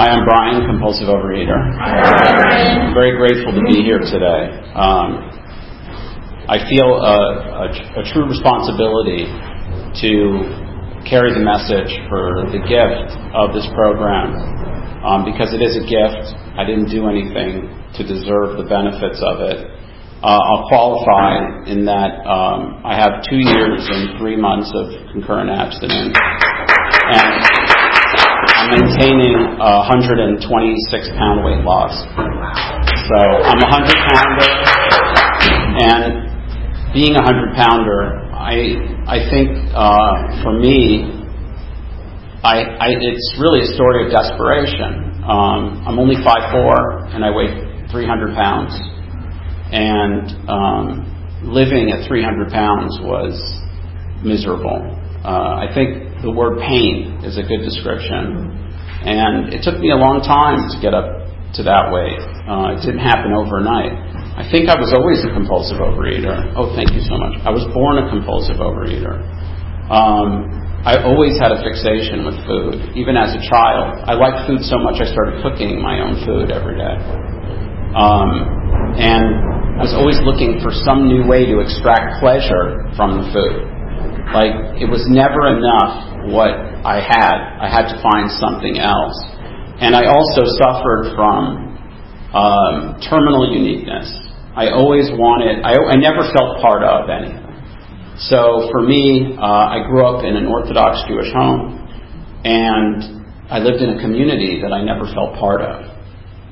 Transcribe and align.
Hi, 0.00 0.16
I'm 0.16 0.24
Brian, 0.24 0.64
compulsive 0.64 1.12
overeater. 1.12 1.60
I'm 1.76 2.96
very 2.96 3.20
grateful 3.20 3.52
to 3.52 3.60
be 3.68 3.84
here 3.84 4.00
today. 4.00 4.48
Um, 4.72 5.28
I 6.48 6.56
feel 6.72 6.88
a, 6.96 7.68
a, 7.68 8.00
a, 8.00 8.02
true 8.08 8.24
responsibility 8.24 9.28
to 10.00 11.04
carry 11.04 11.36
the 11.36 11.44
message 11.44 11.92
for 12.08 12.48
the 12.48 12.64
gift 12.64 13.12
of 13.36 13.52
this 13.52 13.68
program 13.76 14.40
um, 15.04 15.28
because 15.28 15.52
it 15.52 15.60
is 15.60 15.76
a 15.76 15.84
gift. 15.84 16.32
I 16.56 16.64
didn't 16.64 16.88
do 16.88 17.04
anything 17.04 17.68
to 17.68 18.00
deserve 18.00 18.56
the 18.56 18.64
benefits 18.64 19.20
of 19.20 19.44
it. 19.44 19.68
Uh, 20.24 20.40
I'll 20.40 20.64
qualify 20.64 21.68
in 21.68 21.84
that 21.84 22.24
um, 22.24 22.80
I 22.88 22.96
have 22.96 23.20
two 23.28 23.44
years 23.44 23.84
and 23.84 24.16
three 24.16 24.40
months 24.40 24.72
of 24.72 25.12
concurrent 25.12 25.52
abstinence. 25.52 26.16
And 26.16 27.49
maintaining 28.70 29.34
a 29.58 29.72
126 29.86 30.40
pound 31.18 31.44
weight 31.44 31.62
loss. 31.66 31.94
So 33.10 33.18
I'm 33.18 33.58
a 33.58 33.68
100 33.68 33.90
pounder, 34.06 34.50
and 35.82 36.92
being 36.94 37.14
a 37.14 37.22
100 37.22 37.54
pounder, 37.54 38.30
I 38.30 38.78
I 39.06 39.18
think 39.30 39.50
uh, 39.74 40.42
for 40.42 40.54
me, 40.54 41.04
I, 42.42 42.62
I, 42.78 42.88
it's 42.94 43.34
really 43.38 43.60
a 43.60 43.70
story 43.74 44.06
of 44.06 44.12
desperation. 44.12 45.20
Um, 45.26 45.84
I'm 45.86 45.98
only 45.98 46.16
5'4", 46.16 47.14
and 47.14 47.24
I 47.24 47.30
weigh 47.30 47.88
300 47.90 48.34
pounds 48.34 48.72
and 49.72 50.50
um, 50.50 51.42
living 51.44 51.90
at 51.90 52.06
300 52.08 52.50
pounds 52.50 52.98
was 53.02 53.38
miserable. 54.24 54.82
Uh, 55.24 55.62
I 55.62 55.66
think 55.74 56.22
the 56.22 56.30
word 56.30 56.58
pain 56.58 57.22
is 57.24 57.38
a 57.38 57.42
good 57.42 57.62
description, 57.62 58.69
and 59.06 59.52
it 59.54 59.62
took 59.62 59.80
me 59.80 59.90
a 59.90 59.98
long 59.98 60.20
time 60.20 60.60
to 60.70 60.76
get 60.80 60.92
up 60.92 61.28
to 61.56 61.62
that 61.66 61.90
weight. 61.90 62.20
Uh, 62.46 62.76
it 62.76 62.84
didn't 62.84 63.02
happen 63.02 63.32
overnight. 63.32 63.90
I 64.38 64.46
think 64.48 64.70
I 64.70 64.78
was 64.78 64.94
always 64.94 65.20
a 65.26 65.30
compulsive 65.34 65.82
overeater. 65.82 66.54
Oh, 66.54 66.72
thank 66.78 66.94
you 66.94 67.02
so 67.02 67.18
much. 67.18 67.40
I 67.42 67.50
was 67.50 67.66
born 67.74 67.98
a 67.98 68.06
compulsive 68.08 68.62
overeater. 68.62 69.20
Um, 69.90 70.46
I 70.86 71.02
always 71.04 71.36
had 71.36 71.52
a 71.52 71.60
fixation 71.60 72.24
with 72.24 72.40
food, 72.48 72.96
even 72.96 73.18
as 73.18 73.36
a 73.36 73.42
child. 73.44 74.00
I 74.08 74.16
liked 74.16 74.48
food 74.48 74.64
so 74.64 74.80
much 74.80 74.96
I 74.96 75.10
started 75.12 75.44
cooking 75.44 75.76
my 75.82 76.00
own 76.00 76.24
food 76.24 76.48
every 76.48 76.78
day. 76.78 76.96
Um, 77.92 78.96
and 78.96 79.28
I 79.76 79.82
was 79.84 79.92
always 79.92 80.16
looking 80.24 80.62
for 80.62 80.72
some 80.72 81.04
new 81.04 81.28
way 81.28 81.44
to 81.44 81.60
extract 81.60 82.22
pleasure 82.22 82.80
from 82.96 83.20
the 83.20 83.26
food. 83.28 83.66
Like, 84.32 84.80
it 84.80 84.88
was 84.88 85.04
never 85.10 85.52
enough 85.52 86.09
what 86.28 86.52
I 86.84 87.00
had. 87.00 87.36
I 87.60 87.68
had 87.70 87.88
to 87.92 87.96
find 88.02 88.30
something 88.36 88.76
else. 88.76 89.16
And 89.80 89.96
I 89.96 90.12
also 90.12 90.44
suffered 90.60 91.16
from 91.16 91.70
um, 92.36 93.00
terminal 93.08 93.48
uniqueness. 93.48 94.08
I 94.54 94.68
always 94.70 95.08
wanted, 95.10 95.64
I, 95.64 95.78
I 95.78 95.96
never 95.96 96.28
felt 96.36 96.60
part 96.60 96.82
of 96.82 97.08
anything. 97.08 97.46
So 98.18 98.68
for 98.70 98.82
me, 98.82 99.36
uh, 99.38 99.40
I 99.40 99.86
grew 99.88 100.04
up 100.04 100.24
in 100.24 100.36
an 100.36 100.46
Orthodox 100.46 101.00
Jewish 101.08 101.32
home, 101.32 101.88
and 102.44 103.24
I 103.48 103.58
lived 103.60 103.80
in 103.80 103.96
a 103.96 104.00
community 104.02 104.60
that 104.60 104.72
I 104.72 104.84
never 104.84 105.06
felt 105.14 105.38
part 105.40 105.62
of. 105.62 105.88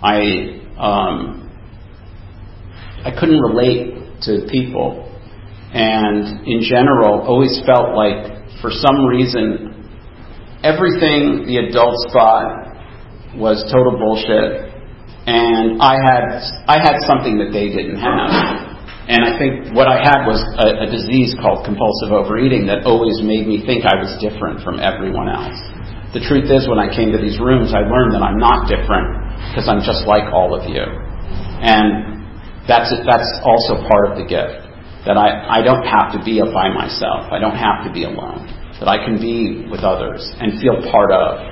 I 0.00 0.62
um, 0.78 1.48
I 3.04 3.10
couldn't 3.18 3.40
relate 3.40 4.22
to 4.22 4.46
people. 4.50 5.04
And 5.72 6.46
in 6.46 6.62
general, 6.62 7.20
always 7.22 7.60
felt 7.66 7.94
like 7.94 8.37
for 8.60 8.70
some 8.70 9.06
reason, 9.06 9.74
everything 10.62 11.46
the 11.46 11.62
adults 11.68 12.06
thought 12.12 12.68
was 13.38 13.62
total 13.70 13.94
bullshit. 13.94 14.66
And 15.28 15.82
I 15.82 16.00
had, 16.00 16.24
I 16.66 16.76
had 16.80 17.04
something 17.04 17.36
that 17.38 17.52
they 17.52 17.68
didn't 17.68 18.00
have. 18.00 18.68
And 19.08 19.24
I 19.24 19.36
think 19.40 19.72
what 19.72 19.88
I 19.88 20.00
had 20.00 20.28
was 20.28 20.40
a, 20.60 20.84
a 20.84 20.88
disease 20.88 21.36
called 21.40 21.64
compulsive 21.64 22.12
overeating 22.12 22.68
that 22.68 22.84
always 22.84 23.20
made 23.24 23.48
me 23.48 23.64
think 23.64 23.84
I 23.88 23.96
was 23.96 24.12
different 24.20 24.60
from 24.60 24.80
everyone 24.80 25.28
else. 25.32 25.56
The 26.12 26.24
truth 26.24 26.48
is, 26.48 26.64
when 26.68 26.80
I 26.80 26.88
came 26.88 27.12
to 27.12 27.20
these 27.20 27.36
rooms, 27.36 27.76
I 27.76 27.84
learned 27.84 28.16
that 28.16 28.24
I'm 28.24 28.40
not 28.40 28.68
different 28.68 29.52
because 29.52 29.68
I'm 29.68 29.84
just 29.84 30.08
like 30.08 30.28
all 30.32 30.56
of 30.56 30.64
you. 30.64 30.80
And 30.80 32.24
that's, 32.64 32.92
that's 33.04 33.30
also 33.44 33.80
part 33.84 34.12
of 34.12 34.20
the 34.20 34.24
gift. 34.24 34.64
That 35.04 35.16
I, 35.16 35.60
I 35.60 35.64
don't 35.64 35.84
have 35.84 36.12
to 36.16 36.20
be 36.20 36.40
by 36.40 36.68
myself. 36.72 37.32
I 37.32 37.40
don't 37.40 37.56
have 37.56 37.84
to 37.88 37.90
be 37.92 38.04
alone. 38.04 38.44
That 38.78 38.88
I 38.88 39.02
can 39.02 39.18
be 39.18 39.66
with 39.66 39.82
others 39.82 40.22
and 40.38 40.60
feel 40.62 40.78
part 40.90 41.10
of. 41.10 41.42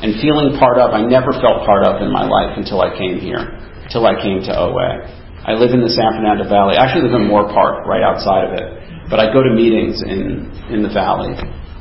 And 0.00 0.16
feeling 0.16 0.56
part 0.56 0.80
of, 0.80 0.96
I 0.96 1.04
never 1.04 1.28
felt 1.44 1.68
part 1.68 1.84
of 1.84 2.00
in 2.00 2.08
my 2.08 2.24
life 2.24 2.56
until 2.56 2.80
I 2.80 2.96
came 2.96 3.20
here, 3.20 3.52
until 3.84 4.08
I 4.08 4.16
came 4.16 4.40
to 4.48 4.52
OA. 4.56 5.04
I 5.44 5.52
live 5.60 5.76
in 5.76 5.84
the 5.84 5.92
San 5.92 6.16
Fernando 6.16 6.48
Valley. 6.48 6.80
I 6.80 6.88
actually 6.88 7.12
live 7.12 7.20
in 7.20 7.28
Moorpark, 7.28 7.84
right 7.84 8.00
outside 8.00 8.48
of 8.48 8.52
it. 8.56 8.68
But 9.12 9.20
I 9.20 9.28
go 9.28 9.44
to 9.44 9.52
meetings 9.52 10.00
in, 10.00 10.48
in 10.72 10.80
the 10.80 10.88
valley. 10.88 11.36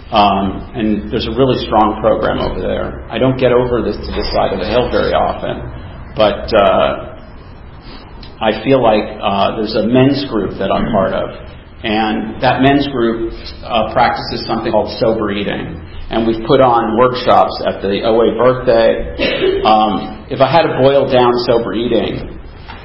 Um, 0.09 0.74
and 0.74 1.12
there's 1.14 1.30
a 1.30 1.36
really 1.38 1.62
strong 1.64 2.02
program 2.02 2.42
over 2.42 2.58
there. 2.58 3.06
I 3.08 3.22
don't 3.22 3.38
get 3.38 3.54
over 3.54 3.86
this 3.86 3.94
to 3.94 4.09
this 4.09 4.26
side 4.34 4.52
of 4.52 4.59
the 4.59 4.66
hill 4.66 4.90
very 4.90 5.14
often, 5.14 5.62
but 6.18 6.50
uh, 6.50 7.09
I 8.42 8.64
feel 8.66 8.82
like 8.82 9.06
uh, 9.22 9.62
there's 9.62 9.78
a 9.78 9.86
men's 9.86 10.26
group 10.26 10.58
that 10.58 10.74
I'm 10.74 10.90
part 10.90 11.14
of. 11.14 11.30
And 11.79 12.44
that 12.44 12.59
men's 12.59 12.88
group 12.91 13.31
uh, 13.63 13.94
practices 13.95 14.44
something 14.44 14.72
called 14.72 14.91
sober 15.00 15.31
eating. 15.31 15.79
And 16.12 16.28
we've 16.28 16.44
put 16.44 16.59
on 16.59 16.97
workshops 17.00 17.56
at 17.63 17.79
the 17.79 18.03
OA 18.03 18.35
birthday. 18.35 19.16
Um, 19.63 20.28
if 20.28 20.41
I 20.41 20.50
had 20.51 20.67
to 20.67 20.75
boil 20.81 21.07
down 21.07 21.31
sober 21.47 21.72
eating, 21.72 22.35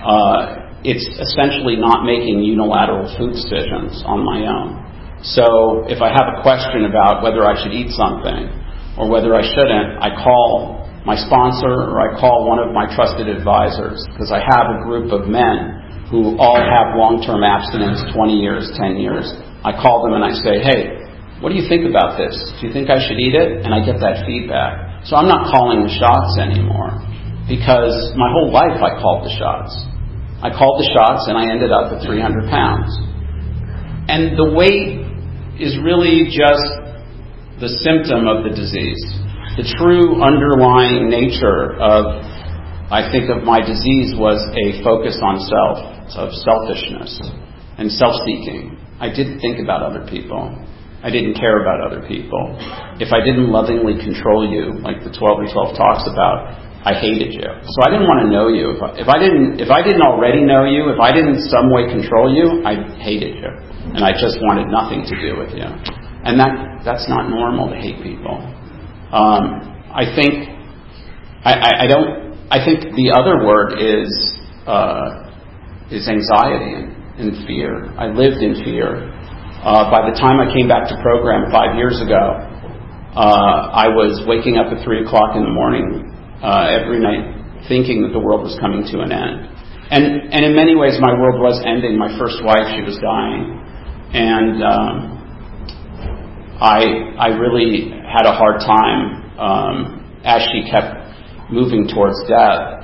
uh, 0.05 0.65
it's 0.84 1.09
essentially 1.19 1.75
not 1.75 2.05
making 2.05 2.44
unilateral 2.44 3.09
food 3.16 3.32
decisions 3.32 4.05
on 4.05 4.22
my 4.22 4.47
own. 4.47 4.84
So 5.25 5.88
if 5.88 6.05
I 6.05 6.12
have 6.12 6.37
a 6.37 6.43
question 6.44 6.84
about 6.84 7.25
whether 7.25 7.43
I 7.49 7.56
should 7.56 7.72
eat 7.72 7.91
something 7.97 8.53
or 9.00 9.09
whether 9.09 9.34
I 9.34 9.41
shouldn't, 9.41 9.99
I 10.05 10.12
call 10.12 10.84
my 11.09 11.16
sponsor 11.16 11.72
or 11.72 11.99
I 11.99 12.21
call 12.21 12.47
one 12.47 12.61
of 12.61 12.72
my 12.76 12.88
trusted 12.94 13.28
advisors 13.28 14.05
because 14.12 14.31
I 14.31 14.44
have 14.44 14.76
a 14.76 14.84
group 14.84 15.11
of 15.11 15.26
men 15.26 15.84
who 16.15 16.39
all 16.39 16.55
have 16.55 16.95
long 16.95 17.19
term 17.27 17.43
abstinence 17.43 17.99
20 18.15 18.39
years, 18.39 18.71
10 18.79 19.03
years. 19.03 19.27
I 19.67 19.75
call 19.75 20.07
them 20.07 20.15
and 20.15 20.23
I 20.23 20.31
say, 20.31 20.63
hey, 20.63 20.95
what 21.43 21.51
do 21.51 21.59
you 21.59 21.67
think 21.67 21.91
about 21.91 22.15
this? 22.15 22.39
Do 22.63 22.71
you 22.71 22.73
think 22.73 22.87
I 22.87 23.03
should 23.03 23.19
eat 23.19 23.35
it? 23.35 23.67
And 23.67 23.75
I 23.75 23.83
get 23.83 23.99
that 23.99 24.23
feedback. 24.23 25.03
So 25.11 25.19
I'm 25.19 25.27
not 25.27 25.51
calling 25.51 25.83
the 25.83 25.91
shots 25.91 26.39
anymore 26.39 27.03
because 27.51 28.15
my 28.15 28.31
whole 28.31 28.55
life 28.55 28.79
I 28.79 28.95
called 29.03 29.27
the 29.27 29.35
shots. 29.35 29.75
I 30.39 30.55
called 30.55 30.79
the 30.79 30.87
shots 30.95 31.27
and 31.27 31.35
I 31.35 31.51
ended 31.51 31.75
up 31.75 31.91
at 31.91 32.07
300 32.07 32.47
pounds. 32.47 32.95
And 34.07 34.39
the 34.39 34.55
weight 34.55 35.03
is 35.59 35.75
really 35.83 36.31
just 36.31 36.63
the 37.59 37.75
symptom 37.83 38.31
of 38.31 38.47
the 38.47 38.55
disease 38.55 39.03
the 39.57 39.67
true 39.79 40.19
underlying 40.19 41.07
nature 41.07 41.79
of, 41.79 42.19
I 42.91 43.07
think, 43.15 43.31
of 43.31 43.47
my 43.47 43.63
disease 43.63 44.11
was 44.19 44.43
a 44.51 44.83
focus 44.83 45.15
on 45.23 45.39
self, 45.47 45.94
of 46.13 46.33
selfishness 46.45 47.17
and 47.81 47.91
self 47.91 48.21
seeking. 48.29 48.77
I 49.01 49.09
didn't 49.09 49.41
think 49.41 49.59
about 49.59 49.83
other 49.83 50.07
people. 50.07 50.53
I 51.05 51.11
didn't 51.11 51.35
care 51.37 51.61
about 51.61 51.85
other 51.85 52.01
people. 52.09 52.57
If 52.97 53.13
I 53.13 53.21
didn't 53.21 53.53
lovingly 53.53 54.01
control 54.01 54.49
you, 54.49 54.81
like 54.81 55.05
the 55.05 55.13
12 55.13 55.53
12 55.53 55.77
talks 55.77 56.09
about, 56.09 56.57
I 56.85 56.93
hated 56.97 57.33
you. 57.33 57.45
So 57.45 57.79
I 57.81 57.89
didn't 57.89 58.09
want 58.09 58.25
to 58.25 58.29
know 58.29 58.49
you. 58.53 58.77
If 58.77 58.81
I, 58.85 58.89
if 59.01 59.09
I 59.09 59.17
didn't, 59.17 59.61
if 59.61 59.73
I 59.73 59.81
didn't 59.81 60.05
already 60.05 60.45
know 60.45 60.69
you, 60.69 60.93
if 60.93 61.01
I 61.01 61.13
didn't 61.13 61.41
some 61.49 61.73
way 61.73 61.89
control 61.89 62.29
you, 62.29 62.61
I 62.61 62.77
hated 63.01 63.41
you, 63.41 63.53
and 63.97 64.05
I 64.05 64.13
just 64.13 64.37
wanted 64.45 64.69
nothing 64.69 65.05
to 65.09 65.15
do 65.17 65.41
with 65.41 65.57
you. 65.57 65.65
And 65.65 66.37
that 66.37 66.85
that's 66.85 67.09
not 67.09 67.33
normal 67.33 67.73
to 67.73 67.77
hate 67.77 68.05
people. 68.05 68.37
Um, 69.13 69.65
I 69.93 70.13
think 70.13 70.45
I, 71.45 71.53
I, 71.53 71.71
I, 71.85 71.87
don't. 71.89 72.09
I 72.53 72.65
think 72.65 72.97
the 72.97 73.12
other 73.17 73.45
word 73.45 73.81
is 73.81 74.09
uh, 74.69 75.24
is 75.91 76.09
anxiety 76.09 76.73
and, 76.73 76.89
and, 77.21 77.47
fear. 77.47 77.93
I 77.99 78.09
lived 78.09 78.41
in 78.41 78.65
fear. 78.65 79.11
Uh, 79.65 79.91
by 79.91 80.09
the 80.09 80.17
time 80.17 80.41
I 80.41 80.53
came 80.53 80.69
back 80.69 80.89
to 80.89 80.97
program 81.03 81.51
five 81.51 81.77
years 81.77 82.01
ago, 82.01 82.21
uh, 83.15 83.71
I 83.71 83.89
was 83.89 84.25
waking 84.27 84.57
up 84.57 84.73
at 84.73 84.85
three 84.85 85.05
o'clock 85.05 85.37
in 85.37 85.45
the 85.45 85.55
morning 85.55 86.11
uh, 86.43 86.67
every 86.69 87.01
night, 87.01 87.65
thinking 87.69 88.03
that 88.03 88.13
the 88.13 88.19
world 88.19 88.43
was 88.43 88.59
coming 88.61 88.83
to 88.91 89.01
an 89.01 89.13
end. 89.13 89.55
And 89.91 90.33
and 90.33 90.45
in 90.45 90.57
many 90.57 90.75
ways, 90.75 90.97
my 90.99 91.13
world 91.13 91.41
was 91.41 91.61
ending. 91.65 91.99
My 91.99 92.17
first 92.19 92.43
wife, 92.43 92.73
she 92.73 92.81
was 92.81 92.97
dying, 92.97 93.61
and 94.17 94.57
um, 94.65 94.97
I 96.61 97.13
I 97.21 97.29
really 97.37 97.93
had 97.93 98.25
a 98.25 98.33
hard 98.33 98.65
time 98.65 99.39
um, 99.39 99.77
as 100.25 100.41
she 100.51 100.65
kept 100.71 101.53
moving 101.53 101.87
towards 101.87 102.17
death. 102.27 102.84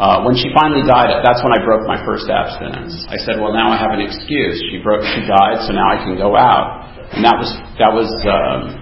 Uh, 0.00 0.24
when 0.24 0.32
she 0.32 0.48
finally 0.56 0.80
died, 0.88 1.20
that's 1.20 1.44
when 1.44 1.52
I 1.52 1.60
broke 1.60 1.84
my 1.84 2.00
first 2.08 2.24
abstinence. 2.32 3.04
I 3.12 3.20
said, 3.20 3.36
"Well, 3.36 3.52
now 3.52 3.68
I 3.68 3.76
have 3.76 3.92
an 3.92 4.00
excuse. 4.00 4.56
She 4.72 4.80
broke, 4.80 5.04
she 5.04 5.20
died, 5.28 5.60
so 5.68 5.76
now 5.76 5.92
I 5.92 6.00
can 6.00 6.16
go 6.16 6.40
out." 6.40 6.88
And 7.12 7.20
that 7.20 7.36
was 7.36 7.52
that 7.76 7.92
was 7.92 8.08
um, 8.24 8.80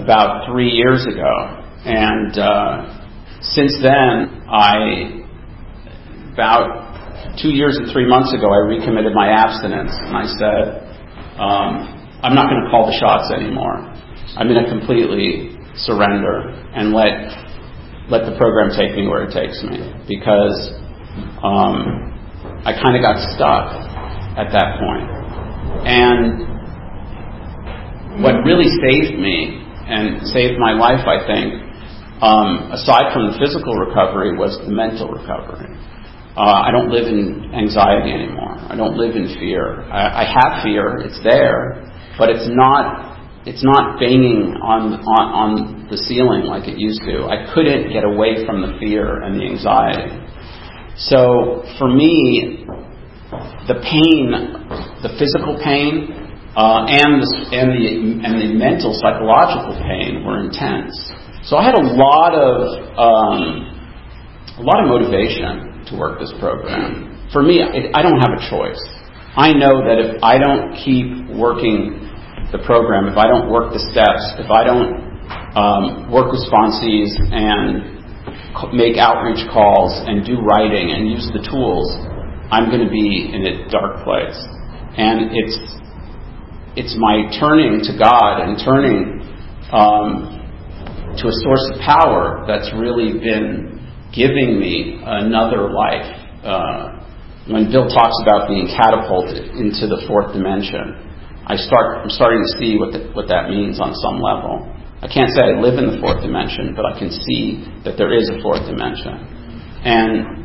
about 0.00 0.48
three 0.48 0.70
years 0.70 1.04
ago. 1.04 1.28
And 1.84 2.32
uh, 2.38 2.98
since 3.40 3.76
then, 3.82 4.48
I, 4.48 5.20
about 6.32 7.36
two 7.42 7.50
years 7.50 7.76
and 7.76 7.92
three 7.92 8.08
months 8.08 8.32
ago, 8.32 8.48
I 8.48 8.64
recommitted 8.72 9.12
my 9.12 9.28
abstinence. 9.28 9.92
And 9.92 10.16
I 10.16 10.24
said, 10.38 10.64
um, 11.36 11.72
I'm 12.22 12.34
not 12.34 12.48
going 12.48 12.64
to 12.64 12.70
call 12.70 12.86
the 12.86 12.96
shots 12.98 13.30
anymore. 13.36 13.84
I'm 14.36 14.48
going 14.48 14.64
to 14.64 14.70
completely 14.70 15.58
surrender 15.76 16.50
and 16.74 16.92
let 16.92 17.47
let 18.08 18.24
the 18.24 18.36
program 18.36 18.72
take 18.72 18.96
me 18.96 19.06
where 19.06 19.24
it 19.28 19.32
takes 19.32 19.62
me 19.62 19.84
because 20.08 20.72
um, 21.44 22.08
I 22.64 22.72
kind 22.72 22.96
of 22.96 23.02
got 23.04 23.20
stuck 23.36 23.68
at 24.40 24.48
that 24.52 24.80
point. 24.80 25.08
And 25.84 26.48
what 28.24 28.44
really 28.44 28.68
saved 28.80 29.18
me 29.18 29.60
and 29.88 30.26
saved 30.28 30.58
my 30.58 30.72
life, 30.72 31.06
I 31.06 31.20
think, 31.26 31.68
um, 32.20 32.72
aside 32.72 33.12
from 33.12 33.30
the 33.30 33.38
physical 33.38 33.74
recovery, 33.76 34.36
was 34.36 34.58
the 34.64 34.72
mental 34.72 35.08
recovery. 35.08 35.70
Uh, 36.34 36.66
I 36.66 36.70
don't 36.70 36.90
live 36.90 37.06
in 37.06 37.50
anxiety 37.54 38.10
anymore. 38.10 38.58
I 38.58 38.74
don't 38.76 38.96
live 38.96 39.14
in 39.16 39.26
fear. 39.38 39.82
I, 39.90 40.22
I 40.22 40.24
have 40.26 40.62
fear; 40.62 40.98
it's 40.98 41.18
there, 41.22 41.82
but 42.18 42.30
it's 42.30 42.48
not. 42.50 43.07
It's 43.48 43.64
not 43.64 43.96
banging 43.96 44.60
on, 44.60 45.00
on 45.00 45.24
on 45.32 45.50
the 45.88 45.96
ceiling 45.96 46.44
like 46.44 46.68
it 46.68 46.76
used 46.76 47.00
to. 47.08 47.32
I 47.32 47.48
couldn't 47.56 47.88
get 47.88 48.04
away 48.04 48.44
from 48.44 48.60
the 48.60 48.76
fear 48.76 49.24
and 49.24 49.40
the 49.40 49.48
anxiety. 49.48 50.12
So 51.00 51.64
for 51.80 51.88
me, 51.88 52.68
the 53.64 53.80
pain, 53.80 54.36
the 55.00 55.16
physical 55.16 55.56
pain, 55.64 56.12
uh, 56.60 56.92
and, 56.92 57.24
the, 57.24 57.30
and, 57.56 57.68
the, 57.72 57.88
and 58.20 58.32
the 58.36 58.48
mental, 58.52 58.92
psychological 58.92 59.80
pain 59.80 60.28
were 60.28 60.44
intense. 60.44 60.92
So 61.48 61.56
I 61.56 61.64
had 61.64 61.76
a 61.78 61.86
lot 61.96 62.36
of, 62.36 62.52
um, 63.00 63.40
a 64.60 64.64
lot 64.64 64.84
of 64.84 64.92
motivation 64.92 65.88
to 65.88 65.96
work 65.96 66.20
this 66.20 66.34
program. 66.36 67.30
For 67.32 67.40
me, 67.40 67.64
it, 67.64 67.96
I 67.96 68.02
don't 68.02 68.20
have 68.20 68.36
a 68.36 68.42
choice. 68.50 68.80
I 69.36 69.52
know 69.52 69.86
that 69.88 69.96
if 70.02 70.22
I 70.22 70.36
don't 70.36 70.76
keep 70.84 71.32
working 71.32 72.07
the 72.52 72.58
program, 72.64 73.08
if 73.08 73.16
I 73.16 73.28
don't 73.28 73.52
work 73.52 73.72
the 73.72 73.82
steps, 73.92 74.24
if 74.40 74.48
I 74.48 74.64
don't 74.64 75.04
um, 75.52 75.84
work 76.08 76.32
with 76.32 76.40
sponsees 76.48 77.12
and 77.28 78.00
make 78.72 78.96
outreach 78.96 79.44
calls 79.52 79.92
and 80.08 80.24
do 80.24 80.40
writing 80.40 80.96
and 80.96 81.10
use 81.10 81.28
the 81.32 81.44
tools, 81.44 81.84
I'm 82.48 82.72
going 82.72 82.80
to 82.80 82.90
be 82.90 83.28
in 83.28 83.44
a 83.44 83.68
dark 83.68 84.04
place. 84.04 84.36
And 84.96 85.36
it's 85.36 85.58
it's 86.76 86.94
my 86.96 87.28
turning 87.38 87.84
to 87.84 87.92
God 87.98 88.40
and 88.40 88.56
turning 88.64 89.20
um, 89.72 90.38
to 91.18 91.28
a 91.28 91.34
source 91.42 91.64
of 91.74 91.80
power 91.84 92.44
that's 92.46 92.72
really 92.72 93.18
been 93.18 93.82
giving 94.14 94.58
me 94.58 95.00
another 95.04 95.68
life. 95.68 96.08
Uh, 96.44 96.98
when 97.50 97.72
Bill 97.72 97.88
talks 97.88 98.14
about 98.22 98.48
being 98.48 98.68
catapulted 98.68 99.56
into 99.56 99.88
the 99.88 100.04
fourth 100.06 100.32
dimension, 100.32 101.07
I 101.48 101.56
start, 101.56 102.04
I'm 102.04 102.12
starting 102.12 102.44
to 102.44 102.50
see 102.60 102.76
what, 102.76 102.92
the, 102.92 103.08
what 103.16 103.32
that 103.32 103.48
means 103.48 103.80
on 103.80 103.96
some 103.96 104.20
level. 104.20 104.68
I 105.00 105.08
can't 105.08 105.32
say 105.32 105.48
I 105.48 105.56
live 105.56 105.80
in 105.80 105.88
the 105.88 105.96
fourth 105.96 106.20
dimension, 106.20 106.76
but 106.76 106.84
I 106.84 106.92
can 106.98 107.08
see 107.08 107.64
that 107.88 107.96
there 107.96 108.12
is 108.12 108.28
a 108.28 108.36
fourth 108.44 108.68
dimension. 108.68 109.16
And 109.80 110.44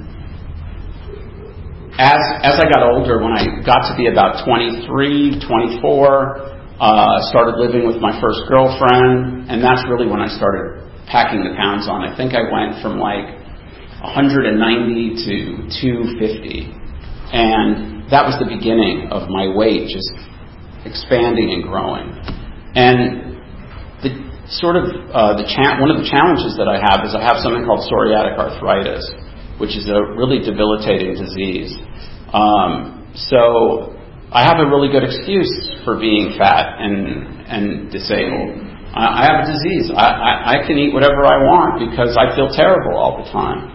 as 2.00 2.22
as 2.42 2.56
I 2.58 2.66
got 2.72 2.88
older, 2.88 3.20
when 3.20 3.36
I 3.36 3.62
got 3.66 3.90
to 3.92 3.94
be 4.00 4.08
about 4.08 4.46
23, 4.46 5.44
24, 5.44 6.54
uh, 6.80 7.20
started 7.30 7.60
living 7.60 7.86
with 7.86 7.98
my 7.98 8.16
first 8.24 8.48
girlfriend, 8.48 9.52
and 9.52 9.60
that's 9.60 9.84
really 9.90 10.08
when 10.08 10.22
I 10.22 10.32
started 10.32 10.88
packing 11.06 11.44
the 11.44 11.54
pounds 11.60 11.92
on. 11.92 12.02
I 12.02 12.16
think 12.16 12.34
I 12.34 12.48
went 12.48 12.82
from 12.82 12.98
like 12.98 13.28
190 14.00 14.56
to 14.56 15.36
250, 15.68 16.72
and 17.36 18.08
that 18.08 18.24
was 18.24 18.40
the 18.40 18.48
beginning 18.48 19.10
of 19.12 19.28
my 19.30 19.52
weight 19.52 19.90
just 19.90 20.14
expanding 20.86 21.54
and 21.54 21.64
growing. 21.64 22.12
And 22.76 23.40
the 24.04 24.12
sort 24.50 24.76
of 24.76 24.86
uh, 25.12 25.38
the 25.40 25.48
cha- 25.48 25.80
one 25.80 25.92
of 25.92 25.98
the 25.98 26.08
challenges 26.10 26.58
that 26.58 26.68
I 26.68 26.82
have 26.82 27.06
is 27.08 27.16
I 27.16 27.24
have 27.24 27.40
something 27.40 27.64
called 27.64 27.86
psoriatic 27.88 28.38
arthritis 28.38 29.06
which 29.58 29.78
is 29.78 29.88
a 29.90 30.02
really 30.18 30.40
debilitating 30.40 31.16
disease. 31.16 31.78
Um, 32.34 33.08
so 33.16 33.94
I 34.32 34.44
have 34.44 34.58
a 34.58 34.66
really 34.66 34.90
good 34.90 35.04
excuse 35.04 35.52
for 35.86 36.00
being 36.00 36.36
fat 36.38 36.82
and, 36.82 37.46
and 37.46 37.92
disabled. 37.92 38.60
I, 38.94 39.26
have 39.26 39.46
a 39.46 39.54
disease. 39.54 39.90
I, 39.90 40.06
I, 40.06 40.32
I 40.54 40.68
can 40.68 40.78
eat 40.78 40.94
whatever 40.94 41.26
I 41.26 41.42
want 41.48 41.90
because 41.90 42.18
I 42.18 42.36
feel 42.36 42.50
terrible 42.54 42.98
all 42.98 43.24
the 43.24 43.30
time. 43.32 43.72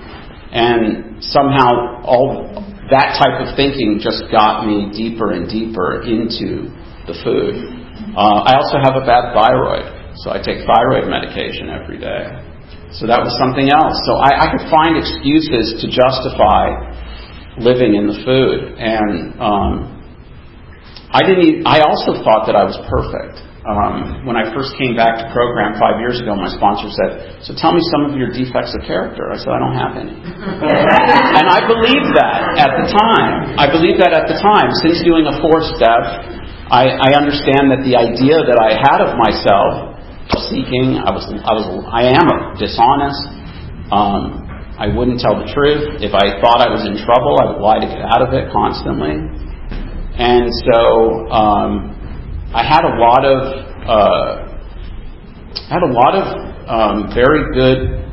And 0.52 1.22
somehow 1.22 2.02
all 2.02 2.46
that 2.90 3.18
type 3.18 3.42
of 3.42 3.54
thinking 3.56 4.00
just 4.00 4.30
got 4.30 4.66
me 4.66 4.90
deeper 4.94 5.32
and 5.32 5.50
deeper 5.50 6.02
into 6.02 6.70
the 7.08 7.16
food. 7.24 7.56
Uh, 8.14 8.44
I 8.44 8.60
also 8.60 8.78
have 8.78 8.94
a 8.94 9.04
bad 9.04 9.32
thyroid, 9.32 9.88
so 10.20 10.30
I 10.30 10.38
take 10.38 10.62
thyroid 10.68 11.08
medication 11.08 11.72
every 11.72 11.98
day. 11.98 12.48
So 12.96 13.04
that 13.04 13.20
was 13.20 13.36
something 13.36 13.68
else. 13.68 13.96
So 14.08 14.16
I, 14.16 14.44
I 14.44 14.46
could 14.48 14.64
find 14.72 14.96
excuses 14.96 15.80
to 15.84 15.86
justify 15.92 16.72
living 17.60 17.92
in 17.98 18.08
the 18.08 18.16
food, 18.24 18.76
and 18.80 19.36
um, 19.36 19.98
I 21.12 21.20
didn't. 21.24 21.44
Even, 21.44 21.60
I 21.68 21.84
also 21.84 22.16
thought 22.24 22.48
that 22.48 22.56
I 22.56 22.64
was 22.64 22.78
perfect. 22.88 23.44
Um, 23.68 24.24
when 24.24 24.38
I 24.38 24.48
first 24.56 24.72
came 24.80 24.96
back 24.96 25.20
to 25.20 25.28
program 25.28 25.76
five 25.76 26.00
years 26.00 26.16
ago, 26.24 26.32
my 26.32 26.48
sponsor 26.48 26.88
said, 26.88 27.44
"So 27.44 27.52
tell 27.52 27.76
me 27.76 27.84
some 27.92 28.08
of 28.08 28.16
your 28.16 28.32
defects 28.32 28.72
of 28.72 28.86
character." 28.88 29.28
I 29.28 29.36
said, 29.36 29.52
"I 29.52 29.60
don't 29.60 29.76
have 29.76 29.92
any," 30.00 30.16
and 31.38 31.44
I 31.44 31.60
believed 31.68 32.16
that 32.16 32.56
at 32.56 32.72
the 32.80 32.88
time. 32.88 33.60
I 33.60 33.68
believed 33.68 34.00
that 34.00 34.16
at 34.16 34.32
the 34.32 34.40
time. 34.40 34.72
Since 34.80 35.04
doing 35.04 35.28
a 35.28 35.36
four 35.44 35.60
step, 35.76 36.37
I, 36.68 37.00
I 37.00 37.08
understand 37.16 37.72
that 37.72 37.80
the 37.80 37.96
idea 37.96 38.44
that 38.44 38.58
I 38.60 38.76
had 38.76 39.00
of 39.00 39.16
myself 39.16 39.98
seeking. 40.52 41.00
I 41.00 41.10
was, 41.10 41.24
I 41.24 41.52
was, 41.56 41.66
I 41.88 42.12
am 42.12 42.28
dishonest. 42.60 43.24
Um, 43.88 44.44
I 44.76 44.86
wouldn't 44.92 45.18
tell 45.18 45.40
the 45.40 45.48
truth. 45.50 46.04
If 46.04 46.12
I 46.14 46.38
thought 46.38 46.60
I 46.60 46.70
was 46.70 46.84
in 46.84 47.00
trouble, 47.02 47.40
I 47.40 47.44
would 47.50 47.60
lie 47.64 47.80
to 47.80 47.88
get 47.88 48.04
out 48.04 48.22
of 48.22 48.30
it 48.36 48.52
constantly. 48.52 49.16
And 50.20 50.46
so 50.68 51.32
um, 51.32 51.96
I 52.52 52.62
had 52.62 52.84
a 52.84 52.94
lot 53.00 53.22
of, 53.24 53.38
uh, 53.88 54.30
I 55.56 55.72
had 55.72 55.82
a 55.82 55.92
lot 55.92 56.12
of 56.14 56.24
um, 56.68 56.96
very 57.16 57.48
good 57.56 58.04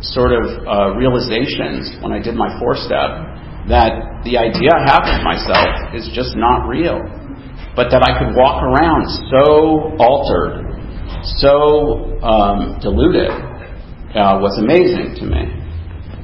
sort 0.00 0.32
of 0.32 0.44
uh, 0.64 0.96
realizations 0.96 1.92
when 2.00 2.12
I 2.12 2.18
did 2.18 2.34
my 2.34 2.48
four 2.58 2.74
step 2.74 3.28
that 3.68 4.24
the 4.24 4.40
idea 4.40 4.72
I 4.72 4.82
have 4.88 5.04
of 5.04 5.20
myself 5.22 5.94
is 5.94 6.08
just 6.16 6.34
not 6.34 6.66
real, 6.66 6.98
but 7.76 7.90
that 7.90 8.02
I 8.02 8.18
could 8.18 8.34
walk 8.36 8.62
around 8.62 9.06
so 9.30 9.96
altered 9.98 10.70
so 11.22 12.20
um, 12.22 12.78
diluted 12.80 13.30
uh, 13.30 14.40
was 14.40 14.58
amazing 14.58 15.14
to 15.20 15.24
me. 15.26 15.42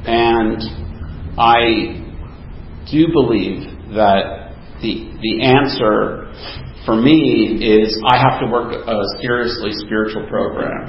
And 0.07 0.59
I 1.39 2.03
do 2.91 3.07
believe 3.13 3.95
that 3.95 4.55
the, 4.81 5.13
the 5.21 5.43
answer 5.43 6.33
for 6.87 6.97
me 6.97 7.59
is 7.61 8.01
I 8.07 8.17
have 8.17 8.41
to 8.41 8.47
work 8.47 8.73
a 8.73 9.03
seriously 9.21 9.71
spiritual 9.87 10.27
program. 10.29 10.89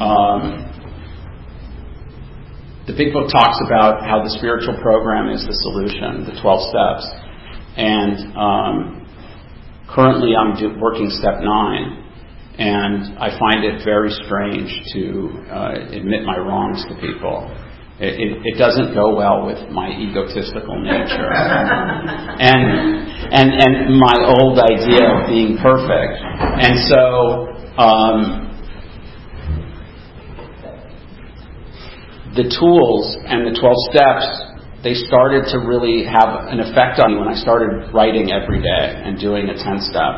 Um, 0.00 0.64
the 2.86 2.94
big 2.96 3.12
book 3.12 3.30
talks 3.30 3.60
about 3.64 4.04
how 4.04 4.22
the 4.22 4.30
spiritual 4.30 4.76
program 4.80 5.28
is 5.28 5.44
the 5.46 5.54
solution, 5.54 6.24
the 6.24 6.40
12 6.40 6.68
steps. 6.68 7.04
And 7.76 8.36
um, 8.36 8.97
currently 9.98 10.30
I'm 10.38 10.54
do, 10.54 10.78
working 10.78 11.10
step 11.10 11.42
nine. 11.42 12.04
And 12.58 13.18
I 13.18 13.36
find 13.38 13.64
it 13.64 13.84
very 13.84 14.10
strange 14.10 14.70
to 14.94 15.30
uh, 15.50 15.74
admit 15.90 16.24
my 16.24 16.38
wrongs 16.38 16.84
to 16.88 16.94
people. 17.00 17.50
It, 17.98 18.14
it, 18.14 18.42
it, 18.46 18.58
doesn't 18.58 18.94
go 18.94 19.14
well 19.14 19.44
with 19.44 19.58
my 19.70 19.90
egotistical 19.90 20.80
nature 20.80 21.32
and 21.34 22.62
and 23.34 23.50
and 23.58 23.98
my 23.98 24.14
old 24.38 24.58
idea 24.58 25.02
of 25.02 25.26
being 25.26 25.58
perfect. 25.58 26.22
And 26.22 26.78
so 26.86 27.02
um, 27.74 28.48
the 32.36 32.46
tools 32.54 33.16
and 33.26 33.46
the 33.46 33.58
12 33.58 33.74
steps 33.90 34.47
they 34.88 34.96
started 35.04 35.44
to 35.52 35.60
really 35.60 36.08
have 36.08 36.48
an 36.48 36.64
effect 36.64 36.96
on 36.96 37.12
me 37.12 37.20
when 37.20 37.28
I 37.28 37.36
started 37.36 37.92
writing 37.92 38.32
every 38.32 38.64
day 38.64 38.84
and 39.04 39.20
doing 39.20 39.52
a 39.52 39.56
10 39.56 39.84
step. 39.84 40.16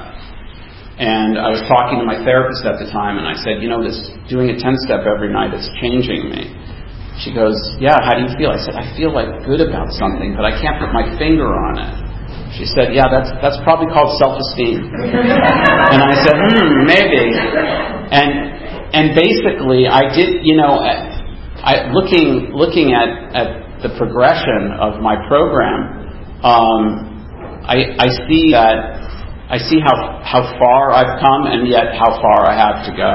And 0.94 1.34
I 1.34 1.50
was 1.50 1.58
talking 1.66 1.98
to 1.98 2.06
my 2.06 2.22
therapist 2.22 2.62
at 2.62 2.78
the 2.78 2.86
time, 2.94 3.18
and 3.18 3.26
I 3.26 3.34
said, 3.34 3.58
you 3.58 3.66
know, 3.66 3.82
this 3.82 3.98
doing 4.30 4.54
a 4.54 4.54
10 4.54 4.86
step 4.86 5.02
every 5.02 5.34
night 5.34 5.50
is 5.58 5.66
changing 5.82 6.30
me. 6.30 6.54
She 7.18 7.34
goes, 7.34 7.58
yeah, 7.82 7.98
how 7.98 8.14
do 8.14 8.30
you 8.30 8.32
feel? 8.38 8.54
I 8.54 8.62
said, 8.62 8.78
I 8.78 8.86
feel 8.94 9.10
like 9.10 9.42
good 9.42 9.58
about 9.58 9.90
something, 9.90 10.38
but 10.38 10.46
I 10.46 10.54
can't 10.62 10.78
put 10.78 10.94
my 10.94 11.18
finger 11.18 11.50
on 11.50 11.74
it. 11.82 11.94
She 12.54 12.62
said, 12.70 12.94
yeah, 12.94 13.10
that's, 13.10 13.34
that's 13.42 13.58
probably 13.66 13.90
called 13.90 14.14
self 14.22 14.38
esteem. 14.38 14.86
and 14.86 15.98
I 15.98 16.14
said, 16.22 16.36
hmm, 16.38 16.86
maybe. 16.86 17.26
And 18.14 18.30
and 18.90 19.14
basically, 19.14 19.86
I 19.86 20.10
did, 20.14 20.42
you 20.42 20.58
know, 20.58 20.82
I, 20.82 21.90
looking 21.94 22.50
looking 22.50 22.90
at, 22.90 23.06
at 23.34 23.69
the 23.82 23.96
progression 23.96 24.76
of 24.80 25.00
my 25.00 25.16
program, 25.28 26.42
um, 26.44 27.64
I, 27.64 27.96
I 27.98 28.08
see 28.28 28.52
that 28.52 29.00
I 29.50 29.58
see 29.58 29.80
how 29.82 30.22
how 30.22 30.42
far 30.62 30.92
I've 30.92 31.18
come, 31.18 31.50
and 31.50 31.66
yet 31.66 31.98
how 31.98 32.14
far 32.22 32.46
I 32.46 32.54
have 32.54 32.86
to 32.86 32.92
go. 32.94 33.14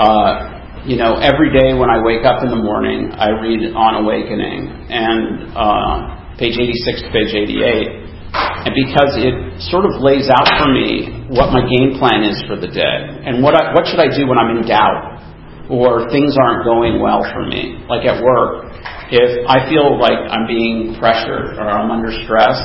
Uh, 0.00 0.52
you 0.88 0.96
know, 0.96 1.14
every 1.20 1.52
day 1.52 1.76
when 1.78 1.90
I 1.90 2.02
wake 2.02 2.24
up 2.24 2.42
in 2.42 2.50
the 2.50 2.58
morning, 2.58 3.12
I 3.14 3.30
read 3.30 3.60
On 3.76 4.02
Awakening 4.02 4.66
and 4.90 5.54
uh, 5.54 6.36
page 6.38 6.58
86 6.58 7.06
to 7.06 7.08
page 7.14 7.30
88. 7.36 8.02
And 8.32 8.72
because 8.74 9.14
it 9.20 9.34
sort 9.70 9.84
of 9.84 10.00
lays 10.00 10.26
out 10.32 10.48
for 10.58 10.72
me 10.72 11.28
what 11.30 11.52
my 11.52 11.62
game 11.68 12.00
plan 12.00 12.24
is 12.24 12.40
for 12.48 12.56
the 12.56 12.66
day 12.66 12.98
and 13.28 13.44
what 13.44 13.54
I, 13.54 13.74
what 13.74 13.86
should 13.86 14.00
I 14.00 14.10
do 14.10 14.26
when 14.26 14.38
I'm 14.38 14.56
in 14.56 14.66
doubt 14.66 15.68
or 15.70 16.10
things 16.10 16.34
aren't 16.40 16.64
going 16.64 16.98
well 16.98 17.22
for 17.30 17.46
me, 17.46 17.78
like 17.86 18.02
at 18.08 18.18
work. 18.22 18.71
If 19.12 19.44
I 19.46 19.68
feel 19.68 20.00
like 20.00 20.16
I'm 20.16 20.46
being 20.46 20.96
pressured 20.98 21.58
or 21.58 21.68
I'm 21.68 21.90
under 21.90 22.10
stress, 22.24 22.58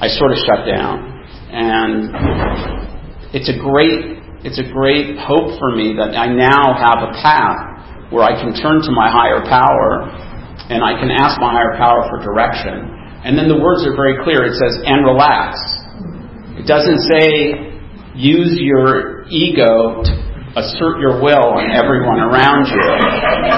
I 0.00 0.08
sort 0.08 0.32
of 0.32 0.38
shut 0.38 0.64
down. 0.64 1.10
And 1.50 2.14
it's 3.34 3.48
a 3.48 3.58
great 3.58 4.20
it's 4.42 4.56
a 4.56 4.64
great 4.72 5.20
hope 5.20 5.60
for 5.60 5.76
me 5.76 5.92
that 6.00 6.16
I 6.16 6.32
now 6.32 6.72
have 6.72 7.04
a 7.04 7.12
path 7.20 8.08
where 8.08 8.24
I 8.24 8.40
can 8.40 8.56
turn 8.56 8.80
to 8.80 8.90
my 8.90 9.12
higher 9.12 9.44
power 9.44 10.08
and 10.72 10.80
I 10.80 10.96
can 10.96 11.12
ask 11.12 11.36
my 11.40 11.52
higher 11.52 11.76
power 11.76 12.08
for 12.08 12.24
direction. 12.24 12.88
And 13.20 13.36
then 13.36 13.52
the 13.52 13.60
words 13.60 13.84
are 13.84 13.92
very 13.92 14.16
clear. 14.24 14.48
It 14.48 14.56
says, 14.56 14.80
and 14.80 15.04
relax. 15.04 15.60
It 16.56 16.64
doesn't 16.64 17.04
say, 17.12 17.76
use 18.16 18.56
your 18.56 19.28
ego 19.28 20.00
to 20.08 20.12
assert 20.56 20.98
your 20.98 21.22
will 21.22 21.54
on 21.54 21.70
everyone 21.70 22.18
around 22.18 22.66
you, 22.66 22.86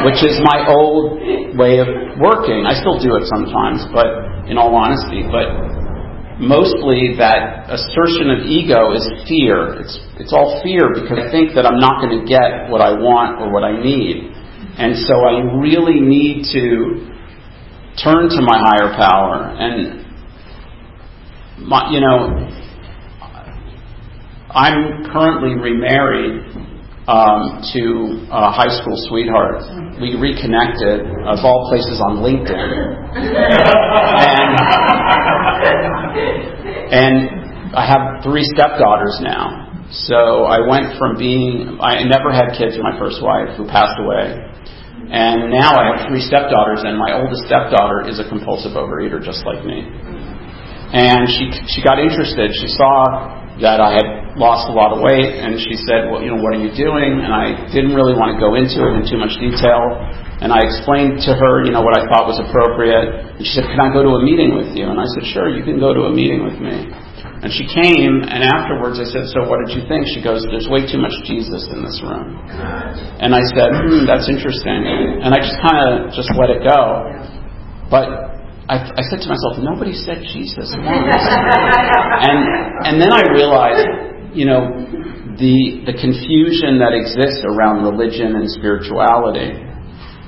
which 0.05 0.21
is 0.21 0.37
my 0.45 0.69
old 0.69 1.17
way 1.57 1.81
of 1.81 1.89
working. 2.21 2.69
I 2.69 2.77
still 2.77 3.01
do 3.01 3.17
it 3.17 3.25
sometimes, 3.33 3.89
but 3.93 4.45
in 4.51 4.61
all 4.61 4.77
honesty, 4.77 5.25
but 5.25 5.49
mostly 6.37 7.17
that 7.17 7.71
assertion 7.73 8.29
of 8.29 8.45
ego 8.45 8.93
is 8.93 9.09
fear. 9.25 9.81
It's, 9.81 9.97
it's 10.21 10.33
all 10.33 10.61
fear 10.61 10.93
because 10.93 11.17
I 11.17 11.31
think 11.33 11.55
that 11.57 11.65
I'm 11.65 11.81
not 11.81 12.05
going 12.05 12.21
to 12.21 12.25
get 12.29 12.69
what 12.69 12.85
I 12.85 12.93
want 12.93 13.41
or 13.41 13.49
what 13.49 13.65
I 13.65 13.73
need. 13.73 14.29
And 14.77 14.97
so 15.09 15.15
I 15.25 15.57
really 15.57 16.01
need 16.01 16.45
to 16.53 17.09
turn 18.03 18.29
to 18.29 18.41
my 18.45 18.59
higher 18.61 18.93
power. 18.97 19.49
And, 19.57 20.05
my, 21.69 21.91
you 21.93 22.01
know, 22.01 22.53
I'm 24.53 25.05
currently 25.13 25.57
remarried 25.57 26.72
um, 27.09 27.59
to 27.75 28.27
a 28.31 28.51
high 28.55 28.71
school 28.79 28.95
sweetheart. 29.11 29.63
We 29.99 30.15
reconnected, 30.15 31.03
of 31.27 31.43
all 31.43 31.67
places, 31.69 31.99
on 31.99 32.23
LinkedIn. 32.23 32.55
and 34.23 34.53
and 36.93 37.75
I 37.75 37.87
have 37.89 38.23
three 38.23 38.45
stepdaughters 38.55 39.19
now. 39.21 39.73
So 39.91 40.45
I 40.45 40.61
went 40.69 40.97
from 40.97 41.19
being, 41.19 41.79
I 41.81 42.05
never 42.05 42.33
had 42.33 42.55
kids 42.57 42.77
with 42.77 42.85
my 42.85 42.97
first 42.99 43.21
wife 43.21 43.57
who 43.57 43.67
passed 43.67 43.99
away. 43.99 44.39
And 45.13 45.51
now 45.51 45.77
I 45.77 45.93
have 45.93 46.09
three 46.09 46.23
stepdaughters, 46.23 46.81
and 46.85 46.97
my 46.97 47.13
oldest 47.13 47.45
stepdaughter 47.45 48.09
is 48.09 48.21
a 48.21 48.29
compulsive 48.29 48.73
overeater 48.73 49.21
just 49.21 49.45
like 49.45 49.65
me. 49.65 49.85
And 49.85 51.29
she, 51.29 51.53
she 51.69 51.83
got 51.83 51.99
interested. 51.99 52.53
She 52.57 52.69
saw 52.69 53.42
that 53.61 53.85
I 53.85 53.93
had 53.93 54.07
lost 54.41 54.71
a 54.71 54.75
lot 54.75 54.97
of 54.97 55.05
weight, 55.05 55.29
and 55.29 55.61
she 55.61 55.77
said, 55.85 56.09
"Well, 56.09 56.25
you 56.25 56.33
know, 56.33 56.41
what 56.41 56.57
are 56.57 56.63
you 56.63 56.73
doing?" 56.73 57.21
And 57.21 57.29
I 57.29 57.69
didn't 57.69 57.93
really 57.93 58.17
want 58.17 58.33
to 58.33 58.39
go 58.41 58.57
into 58.57 58.81
it 58.89 58.93
in 58.97 59.03
too 59.05 59.21
much 59.21 59.37
detail. 59.37 59.81
And 60.41 60.51
I 60.51 60.65
explained 60.65 61.21
to 61.29 61.37
her, 61.37 61.63
you 61.63 61.71
know, 61.71 61.85
what 61.85 61.95
I 61.95 62.09
thought 62.09 62.27
was 62.27 62.41
appropriate. 62.41 63.37
And 63.37 63.45
she 63.45 63.53
said, 63.53 63.69
"Can 63.69 63.79
I 63.79 63.93
go 63.93 64.03
to 64.03 64.17
a 64.17 64.23
meeting 64.25 64.57
with 64.57 64.73
you?" 64.73 64.89
And 64.89 64.99
I 64.99 65.05
said, 65.15 65.29
"Sure, 65.37 65.53
you 65.53 65.63
can 65.63 65.79
go 65.79 65.93
to 65.93 66.09
a 66.09 66.13
meeting 66.13 66.45
with 66.49 66.59
me." 66.59 66.89
And 67.43 67.51
she 67.53 67.67
came, 67.67 68.23
and 68.23 68.41
afterwards 68.43 69.03
I 69.03 69.05
said, 69.05 69.27
"So 69.29 69.45
what 69.51 69.59
did 69.67 69.77
you 69.77 69.83
think?" 69.87 70.07
She 70.09 70.23
goes, 70.23 70.47
"There's 70.49 70.71
way 70.71 70.87
too 70.87 70.99
much 70.99 71.13
Jesus 71.27 71.69
in 71.69 71.85
this 71.85 72.01
room." 72.01 72.39
And 73.21 73.35
I 73.35 73.43
said, 73.53 73.75
"Hmm, 73.75 74.07
that's 74.07 74.29
interesting." 74.31 75.21
And 75.21 75.35
I 75.35 75.39
just 75.39 75.59
kind 75.61 75.79
of 75.83 76.15
just 76.15 76.31
let 76.39 76.51
it 76.51 76.65
go. 76.65 76.81
But 77.91 78.32
I, 78.73 78.77
I 78.97 79.03
said 79.13 79.21
to 79.21 79.29
myself, 79.29 79.61
nobody 79.61 79.93
said 79.93 80.25
Jesus 80.33 80.73
once. 80.73 80.81
and 82.25 82.41
and 82.89 82.95
then 82.97 83.13
I 83.13 83.29
realized, 83.29 84.33
you 84.33 84.49
know, 84.49 84.65
the 85.37 85.85
the 85.85 85.93
confusion 85.93 86.81
that 86.81 86.97
exists 86.97 87.45
around 87.45 87.85
religion 87.85 88.33
and 88.33 88.49
spirituality 88.49 89.61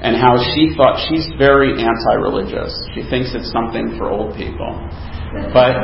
and 0.04 0.20
how 0.20 0.36
she 0.52 0.76
thought 0.76 1.00
she's 1.08 1.24
very 1.40 1.72
anti-religious. 1.80 2.68
She 2.92 3.08
thinks 3.08 3.32
it's 3.32 3.48
something 3.48 3.96
for 3.96 4.12
old 4.12 4.36
people. 4.36 4.76
But 5.56 5.80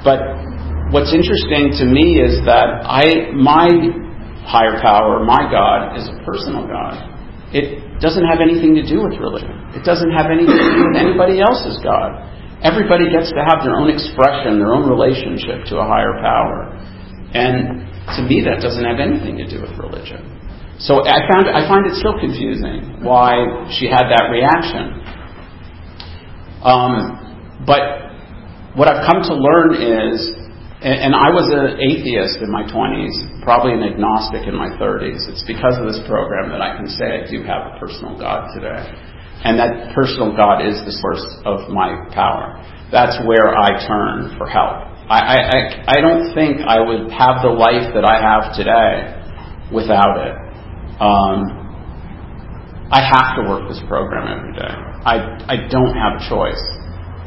but 0.00 0.20
what's 0.88 1.12
interesting 1.12 1.76
to 1.76 1.84
me 1.84 2.16
is 2.16 2.40
that 2.48 2.80
I 2.88 3.28
my 3.36 3.68
higher 4.48 4.80
power, 4.80 5.20
my 5.20 5.52
God, 5.52 6.00
is 6.00 6.08
a 6.08 6.16
personal 6.24 6.64
God. 6.64 7.13
It 7.54 8.02
doesn't 8.02 8.26
have 8.26 8.42
anything 8.42 8.74
to 8.74 8.82
do 8.82 9.06
with 9.06 9.14
religion. 9.22 9.54
It 9.78 9.86
doesn't 9.86 10.10
have 10.10 10.26
anything 10.26 10.58
to 10.58 10.70
do 10.74 10.82
with 10.90 10.98
anybody 10.98 11.38
else's 11.38 11.78
God. 11.86 12.18
Everybody 12.66 13.06
gets 13.14 13.30
to 13.30 13.40
have 13.46 13.62
their 13.62 13.78
own 13.78 13.86
expression, 13.86 14.58
their 14.58 14.74
own 14.74 14.90
relationship 14.90 15.62
to 15.70 15.78
a 15.78 15.86
higher 15.86 16.18
power. 16.18 16.74
And 17.30 17.86
to 18.18 18.20
me, 18.26 18.42
that 18.42 18.58
doesn't 18.58 18.82
have 18.82 18.98
anything 18.98 19.38
to 19.38 19.46
do 19.46 19.62
with 19.62 19.70
religion. 19.78 20.34
So 20.82 21.06
I 21.06 21.22
found 21.30 21.46
I 21.46 21.62
find 21.70 21.86
it 21.86 21.94
still 21.94 22.18
confusing 22.18 23.06
why 23.06 23.70
she 23.78 23.86
had 23.86 24.10
that 24.10 24.26
reaction. 24.34 24.98
Um, 26.66 27.62
but 27.66 28.10
what 28.74 28.88
I've 28.90 29.06
come 29.06 29.22
to 29.22 29.34
learn 29.38 29.78
is, 29.78 30.43
and, 30.84 31.10
and 31.10 31.12
I 31.16 31.32
was 31.32 31.48
an 31.48 31.80
atheist 31.80 32.44
in 32.44 32.52
my 32.52 32.68
20s, 32.68 33.40
probably 33.40 33.72
an 33.72 33.80
agnostic 33.80 34.44
in 34.44 34.52
my 34.52 34.68
30s. 34.76 35.24
It's 35.32 35.40
because 35.48 35.80
of 35.80 35.88
this 35.88 36.04
program 36.04 36.52
that 36.52 36.60
I 36.60 36.76
can 36.76 36.84
say 36.84 37.24
I 37.24 37.24
do 37.24 37.40
have 37.40 37.72
a 37.72 37.80
personal 37.80 38.20
God 38.20 38.52
today. 38.52 38.84
And 39.48 39.56
that 39.56 39.96
personal 39.96 40.36
God 40.36 40.60
is 40.60 40.76
the 40.84 40.92
source 41.00 41.24
of 41.48 41.72
my 41.72 41.96
power. 42.12 42.60
That's 42.92 43.16
where 43.24 43.56
I 43.56 43.80
turn 43.88 44.36
for 44.36 44.44
help. 44.44 44.92
I, 45.08 45.20
I, 45.24 45.40
I 45.88 45.96
don't 46.04 46.36
think 46.36 46.60
I 46.60 46.80
would 46.80 47.08
have 47.08 47.40
the 47.40 47.52
life 47.52 47.92
that 47.96 48.04
I 48.04 48.20
have 48.20 48.52
today 48.52 49.24
without 49.72 50.20
it. 50.20 50.36
Um, 51.00 51.64
I 52.92 53.00
have 53.00 53.40
to 53.40 53.48
work 53.48 53.72
this 53.72 53.80
program 53.88 54.28
every 54.28 54.52
day. 54.52 54.68
I, 54.68 55.48
I 55.48 55.56
don't 55.68 55.96
have 55.96 56.20
a 56.20 56.22
choice. 56.28 56.60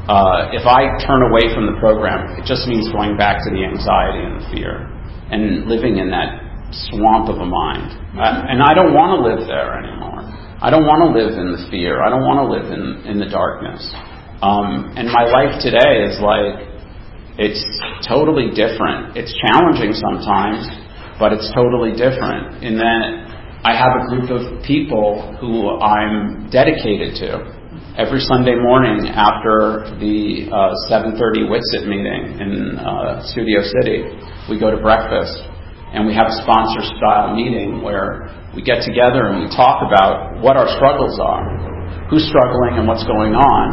Uh, 0.07 0.55
if 0.55 0.63
I 0.63 0.87
turn 1.03 1.27
away 1.27 1.51
from 1.51 1.67
the 1.67 1.75
program, 1.83 2.39
it 2.39 2.47
just 2.47 2.63
means 2.63 2.87
going 2.95 3.19
back 3.19 3.43
to 3.43 3.49
the 3.51 3.59
anxiety 3.59 4.23
and 4.23 4.39
the 4.39 4.45
fear 4.55 4.87
and 5.27 5.67
living 5.67 5.99
in 5.99 6.07
that 6.15 6.47
swamp 6.87 7.27
of 7.27 7.43
a 7.43 7.45
mind. 7.45 7.91
Uh, 8.15 8.47
and 8.47 8.63
I 8.63 8.71
don't 8.71 8.95
want 8.95 9.19
to 9.19 9.19
live 9.19 9.43
there 9.47 9.75
anymore. 9.75 10.23
I 10.63 10.71
don't 10.71 10.87
want 10.87 11.03
to 11.05 11.11
live 11.11 11.35
in 11.35 11.51
the 11.51 11.61
fear. 11.67 12.01
I 12.01 12.09
don't 12.09 12.23
want 12.23 12.39
to 12.39 12.47
live 12.47 12.71
in, 12.71 13.03
in 13.03 13.19
the 13.19 13.27
darkness. 13.27 13.83
Um, 14.39 14.95
and 14.95 15.11
my 15.11 15.27
life 15.27 15.59
today 15.59 16.07
is 16.07 16.17
like, 16.23 16.71
it's 17.37 17.61
totally 18.07 18.55
different. 18.55 19.19
It's 19.19 19.35
challenging 19.43 19.91
sometimes, 19.91 20.65
but 21.19 21.35
it's 21.35 21.51
totally 21.53 21.93
different 21.93 22.63
in 22.63 22.79
that 22.79 23.27
I 23.67 23.75
have 23.75 23.91
a 23.91 24.03
group 24.07 24.31
of 24.31 24.63
people 24.63 25.35
who 25.41 25.77
I'm 25.83 26.49
dedicated 26.49 27.19
to. 27.21 27.51
Every 27.97 28.21
Sunday 28.21 28.53
morning 28.53 29.09
after 29.09 29.89
the 29.97 30.45
uh, 30.53 30.69
7:30 30.85 31.49
Witsit 31.49 31.89
meeting 31.89 32.37
in 32.37 32.77
uh, 32.77 33.25
Studio 33.33 33.65
City, 33.65 34.05
we 34.45 34.61
go 34.61 34.69
to 34.69 34.77
breakfast 34.77 35.33
and 35.97 36.05
we 36.05 36.13
have 36.13 36.29
a 36.29 36.37
sponsor 36.45 36.85
style 36.93 37.33
meeting 37.33 37.81
where 37.81 38.29
we 38.53 38.61
get 38.61 38.85
together 38.85 39.33
and 39.33 39.41
we 39.41 39.49
talk 39.49 39.81
about 39.81 40.37
what 40.45 40.53
our 40.61 40.69
struggles 40.77 41.17
are, 41.17 41.41
who's 42.13 42.21
struggling 42.29 42.77
and 42.77 42.85
what's 42.85 43.01
going 43.09 43.33
on. 43.33 43.65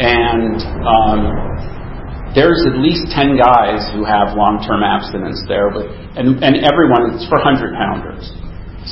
And 0.00 0.56
um, 0.88 2.32
there's 2.32 2.64
at 2.64 2.80
least 2.80 3.12
10 3.12 3.36
guys 3.36 3.84
who 3.92 4.08
have 4.08 4.40
long 4.40 4.64
term 4.64 4.80
abstinence 4.80 5.44
there, 5.44 5.68
with, 5.68 5.84
and, 6.16 6.40
and 6.40 6.64
everyone, 6.64 7.12
it's 7.12 7.28
for 7.28 7.44
100 7.44 7.76
pounders. 7.76 8.24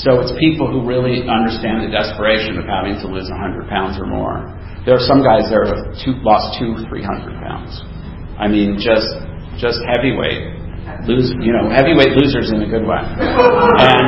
So 0.05 0.21
it's 0.21 0.33
people 0.37 0.69
who 0.69 0.85
really 0.85 1.25
understand 1.25 1.81
the 1.81 1.89
desperation 1.89 2.61
of 2.61 2.69
having 2.69 3.01
to 3.01 3.09
lose 3.09 3.33
100 3.33 3.69
pounds 3.69 3.97
or 3.97 4.05
more. 4.05 4.45
There 4.85 4.93
are 4.93 5.07
some 5.09 5.25
guys 5.25 5.49
that 5.49 5.57
have 5.67 5.97
two, 6.05 6.21
lost 6.21 6.61
two, 6.61 6.77
300 6.85 7.41
pounds. 7.41 7.81
I 8.37 8.47
mean, 8.47 8.77
just 8.77 9.09
just 9.57 9.81
heavyweight 9.89 11.09
lose, 11.09 11.33
you 11.41 11.53
know, 11.57 11.73
heavyweight 11.73 12.13
losers 12.13 12.53
in 12.53 12.61
a 12.63 12.69
good 12.69 12.85
way. 12.85 13.01
And 13.81 14.05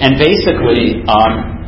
and 0.00 0.12
basically, 0.16 1.02
um, 1.10 1.60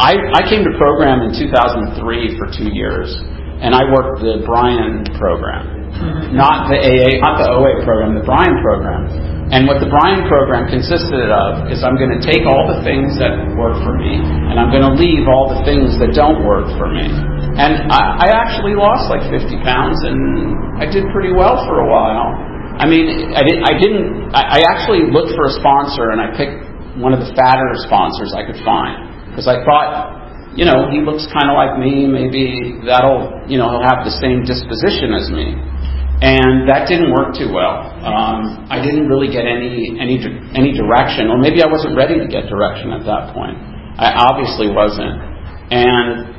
I 0.00 0.16
I 0.18 0.42
came 0.48 0.64
to 0.64 0.72
program 0.78 1.22
in 1.22 1.36
2003 1.36 2.38
for 2.38 2.46
two 2.50 2.72
years, 2.72 3.12
and 3.60 3.74
I 3.74 3.84
worked 3.92 4.24
the 4.24 4.42
Brian 4.48 5.04
program, 5.20 6.34
not 6.34 6.66
the 6.72 6.80
AA, 6.80 7.20
not 7.22 7.38
the 7.38 7.48
OA 7.52 7.84
program, 7.84 8.16
the 8.18 8.24
Brian 8.24 8.58
program. 8.64 9.33
And 9.54 9.70
what 9.70 9.78
the 9.78 9.86
Brian 9.86 10.26
program 10.26 10.66
consisted 10.66 11.30
of 11.30 11.70
is 11.70 11.86
I'm 11.86 11.94
going 11.94 12.10
to 12.10 12.18
take 12.18 12.42
all 12.42 12.66
the 12.66 12.82
things 12.82 13.14
that 13.22 13.54
work 13.54 13.78
for 13.86 13.94
me, 13.94 14.18
and 14.18 14.58
I'm 14.58 14.74
going 14.74 14.82
to 14.82 14.98
leave 14.98 15.30
all 15.30 15.54
the 15.54 15.62
things 15.62 15.94
that 16.02 16.10
don't 16.10 16.42
work 16.42 16.66
for 16.74 16.90
me. 16.90 17.06
And 17.06 17.86
I, 17.86 18.26
I 18.26 18.28
actually 18.34 18.74
lost 18.74 19.06
like 19.06 19.22
50 19.30 19.54
pounds, 19.62 20.02
and 20.02 20.18
I 20.82 20.90
did 20.90 21.06
pretty 21.14 21.30
well 21.30 21.62
for 21.70 21.86
a 21.86 21.88
while. 21.88 22.34
I 22.82 22.90
mean, 22.90 23.30
I, 23.30 23.46
did, 23.46 23.62
I 23.62 23.78
didn't. 23.78 24.34
I, 24.34 24.58
I 24.58 24.60
actually 24.74 25.06
looked 25.14 25.38
for 25.38 25.46
a 25.46 25.54
sponsor, 25.54 26.10
and 26.10 26.18
I 26.18 26.34
picked 26.34 26.98
one 26.98 27.14
of 27.14 27.22
the 27.22 27.30
fatter 27.38 27.78
sponsors 27.86 28.34
I 28.34 28.42
could 28.42 28.58
find 28.66 29.30
because 29.30 29.46
I 29.46 29.62
thought, 29.62 30.58
you 30.58 30.66
know, 30.66 30.90
he 30.90 30.98
looks 30.98 31.30
kind 31.30 31.46
of 31.46 31.54
like 31.54 31.78
me. 31.78 32.10
Maybe 32.10 32.82
that'll, 32.82 33.46
you 33.46 33.62
know, 33.62 33.70
he'll 33.70 33.86
have 33.86 34.02
the 34.02 34.18
same 34.18 34.42
disposition 34.42 35.14
as 35.14 35.30
me. 35.30 35.54
And 36.22 36.68
that 36.70 36.86
didn't 36.86 37.10
work 37.10 37.34
too 37.34 37.50
well. 37.50 37.90
Um, 38.06 38.70
I 38.70 38.78
didn't 38.78 39.10
really 39.10 39.26
get 39.26 39.44
any 39.50 39.98
any 39.98 40.22
any 40.54 40.70
direction, 40.70 41.26
or 41.26 41.42
maybe 41.42 41.58
I 41.58 41.66
wasn't 41.66 41.98
ready 41.98 42.22
to 42.22 42.28
get 42.30 42.46
direction 42.46 42.94
at 42.94 43.02
that 43.02 43.34
point. 43.34 43.58
I 43.98 44.14
obviously 44.14 44.70
wasn't. 44.70 45.18
And 45.74 46.34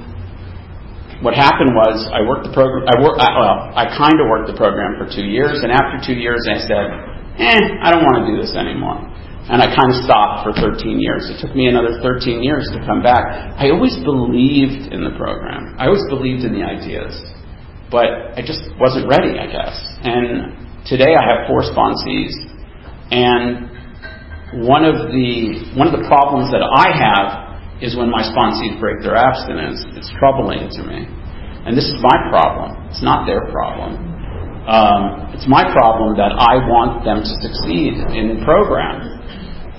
what 1.20 1.36
happened 1.36 1.76
was 1.76 2.08
I 2.08 2.24
worked 2.24 2.48
the 2.48 2.56
program. 2.56 2.88
I 2.88 2.96
work. 3.04 3.20
Well, 3.20 3.76
I 3.76 3.92
kind 4.00 4.16
of 4.16 4.32
worked 4.32 4.48
the 4.48 4.56
program 4.56 4.96
for 4.96 5.12
two 5.12 5.28
years, 5.28 5.60
and 5.60 5.72
after 5.72 6.00
two 6.08 6.16
years, 6.16 6.48
I 6.48 6.58
said, 6.64 6.88
"Eh, 7.36 7.60
I 7.84 7.92
don't 7.92 8.04
want 8.04 8.24
to 8.24 8.32
do 8.32 8.40
this 8.40 8.56
anymore." 8.56 9.04
And 9.52 9.62
I 9.62 9.70
kind 9.70 9.94
of 9.94 10.02
stopped 10.02 10.42
for 10.42 10.54
13 10.58 10.98
years. 10.98 11.30
It 11.30 11.38
took 11.38 11.54
me 11.54 11.68
another 11.68 12.02
13 12.02 12.42
years 12.42 12.66
to 12.74 12.80
come 12.82 13.04
back. 13.04 13.54
I 13.62 13.70
always 13.70 13.94
believed 14.02 14.90
in 14.90 15.04
the 15.04 15.14
program. 15.14 15.76
I 15.78 15.86
always 15.86 16.02
believed 16.10 16.44
in 16.44 16.54
the 16.58 16.66
ideas 16.66 17.14
but 17.92 18.38
I 18.38 18.42
just 18.42 18.62
wasn't 18.80 19.08
ready, 19.08 19.38
I 19.38 19.48
guess. 19.48 19.76
And 20.04 20.86
today 20.86 21.14
I 21.14 21.24
have 21.24 21.48
four 21.48 21.62
sponsees, 21.62 22.34
and 23.12 23.70
one 24.66 24.86
of 24.86 25.12
the 25.14 25.74
one 25.78 25.88
of 25.88 25.94
the 25.94 26.06
problems 26.08 26.52
that 26.52 26.64
I 26.64 26.90
have 26.94 27.82
is 27.82 27.96
when 27.96 28.10
my 28.10 28.24
sponsees 28.24 28.80
break 28.80 29.04
their 29.04 29.16
abstinence. 29.16 29.84
It's 30.00 30.10
troubling 30.18 30.70
to 30.80 30.82
me, 30.84 31.06
and 31.68 31.78
this 31.78 31.86
is 31.86 31.98
my 32.02 32.18
problem. 32.30 32.90
It's 32.90 33.04
not 33.04 33.26
their 33.26 33.46
problem. 33.52 34.16
Um, 34.66 35.30
it's 35.38 35.46
my 35.46 35.62
problem 35.62 36.18
that 36.18 36.34
I 36.34 36.58
want 36.66 37.06
them 37.06 37.22
to 37.22 37.34
succeed 37.46 38.02
in 38.18 38.34
the 38.34 38.46
program. 38.46 39.14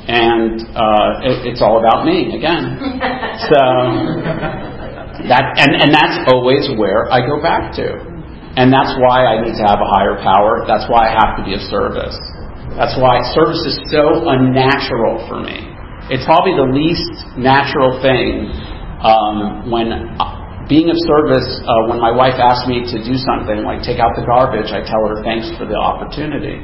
And 0.06 0.62
uh, 0.78 1.26
it, 1.26 1.50
it's 1.50 1.60
all 1.60 1.82
about 1.82 2.06
me 2.06 2.36
again. 2.38 2.78
So 3.36 4.75
that, 5.28 5.56
and, 5.56 5.72
and 5.80 5.90
that's 5.92 6.28
always 6.28 6.68
where 6.76 7.08
I 7.08 7.24
go 7.24 7.40
back 7.40 7.72
to. 7.80 8.16
And 8.56 8.72
that's 8.72 8.96
why 8.96 9.28
I 9.28 9.44
need 9.44 9.52
to 9.52 9.64
have 9.68 9.80
a 9.80 9.88
higher 9.88 10.16
power. 10.24 10.64
That's 10.64 10.88
why 10.88 11.08
I 11.08 11.12
have 11.12 11.36
to 11.36 11.42
be 11.44 11.52
of 11.52 11.60
service. 11.68 12.16
That's 12.76 12.96
why 12.96 13.20
service 13.36 13.60
is 13.68 13.76
so 13.92 14.28
unnatural 14.28 15.20
for 15.28 15.40
me. 15.44 15.60
It's 16.08 16.24
probably 16.24 16.56
the 16.56 16.68
least 16.68 17.36
natural 17.36 18.00
thing 18.00 18.48
um, 19.04 19.68
when 19.68 19.92
uh, 19.92 20.64
being 20.68 20.88
of 20.88 20.96
service. 21.04 21.48
Uh, 21.64 21.92
when 21.92 22.00
my 22.00 22.12
wife 22.12 22.40
asks 22.40 22.64
me 22.64 22.80
to 22.84 22.96
do 23.04 23.16
something 23.16 23.60
like 23.64 23.84
take 23.84 24.00
out 24.00 24.16
the 24.16 24.24
garbage, 24.24 24.72
I 24.72 24.80
tell 24.84 25.04
her 25.04 25.20
thanks 25.20 25.52
for 25.60 25.68
the 25.68 25.76
opportunity 25.76 26.60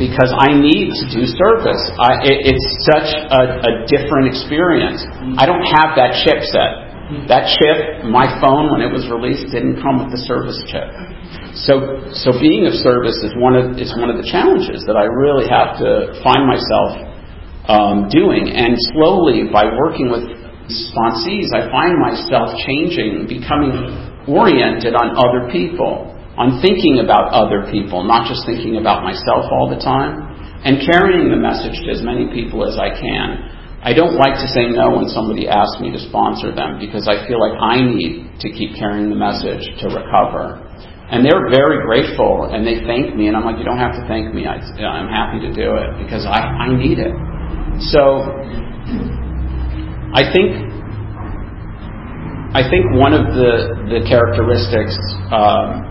because 0.00 0.32
I 0.32 0.52
need 0.52 0.92
to 0.92 1.04
do 1.08 1.24
service. 1.24 1.82
I, 2.00 2.20
it, 2.24 2.52
it's 2.52 2.68
such 2.84 3.08
a, 3.12 3.40
a 3.60 3.72
different 3.88 4.32
experience. 4.32 5.04
I 5.36 5.44
don't 5.44 5.64
have 5.64 5.96
that 6.00 6.20
chip 6.24 6.44
set. 6.48 6.85
That 7.06 7.46
chip, 7.54 8.02
my 8.10 8.26
phone, 8.42 8.74
when 8.74 8.82
it 8.82 8.90
was 8.90 9.06
released, 9.06 9.54
didn't 9.54 9.78
come 9.78 10.02
with 10.02 10.10
the 10.10 10.18
service 10.26 10.58
chip. 10.66 10.90
So, 11.54 12.02
so 12.10 12.34
being 12.42 12.66
of 12.66 12.74
service 12.82 13.22
is 13.22 13.30
one 13.38 13.54
of 13.54 13.78
is 13.78 13.94
one 13.94 14.10
of 14.10 14.18
the 14.18 14.26
challenges 14.26 14.82
that 14.90 14.98
I 14.98 15.06
really 15.06 15.46
have 15.46 15.78
to 15.78 16.18
find 16.26 16.50
myself 16.50 16.98
um, 17.70 17.96
doing. 18.10 18.50
And 18.50 18.74
slowly, 18.90 19.46
by 19.54 19.70
working 19.70 20.10
with 20.10 20.26
sponsees, 20.66 21.54
I 21.54 21.70
find 21.70 21.94
myself 22.02 22.58
changing, 22.66 23.30
becoming 23.30 24.26
oriented 24.26 24.98
on 24.98 25.14
other 25.14 25.46
people, 25.54 26.10
on 26.34 26.58
thinking 26.58 27.06
about 27.06 27.30
other 27.30 27.70
people, 27.70 28.02
not 28.02 28.26
just 28.26 28.42
thinking 28.50 28.82
about 28.82 29.06
myself 29.06 29.46
all 29.54 29.70
the 29.70 29.78
time, 29.78 30.26
and 30.66 30.82
carrying 30.82 31.30
the 31.30 31.38
message 31.38 31.78
to 31.86 31.88
as 31.94 32.02
many 32.02 32.34
people 32.34 32.66
as 32.66 32.74
I 32.74 32.90
can. 32.90 33.55
I 33.86 33.94
don't 33.94 34.18
like 34.18 34.34
to 34.42 34.48
say 34.50 34.66
no 34.66 34.98
when 34.98 35.06
somebody 35.14 35.46
asks 35.46 35.78
me 35.78 35.94
to 35.94 36.00
sponsor 36.10 36.50
them 36.50 36.82
because 36.82 37.06
I 37.06 37.22
feel 37.30 37.38
like 37.38 37.54
I 37.54 37.78
need 37.86 38.34
to 38.42 38.50
keep 38.50 38.74
carrying 38.74 39.14
the 39.14 39.14
message 39.14 39.62
to 39.78 39.86
recover. 39.94 40.58
And 41.06 41.22
they're 41.22 41.46
very 41.54 41.86
grateful 41.86 42.50
and 42.50 42.66
they 42.66 42.82
thank 42.82 43.14
me, 43.14 43.30
and 43.30 43.38
I'm 43.38 43.46
like, 43.46 43.62
you 43.62 43.64
don't 43.64 43.78
have 43.78 43.94
to 43.94 44.02
thank 44.10 44.34
me. 44.34 44.50
I, 44.50 44.58
am 44.58 45.06
happy 45.06 45.38
to 45.46 45.54
do 45.54 45.78
it 45.78 46.02
because 46.02 46.26
I, 46.26 46.66
I 46.66 46.74
need 46.74 46.98
it. 46.98 47.14
So 47.94 48.26
I 50.18 50.34
think 50.34 50.50
I 52.58 52.66
think 52.66 52.90
one 52.98 53.14
of 53.14 53.38
the 53.38 53.86
the 53.86 54.02
characteristics 54.10 54.98
um, 55.30 55.86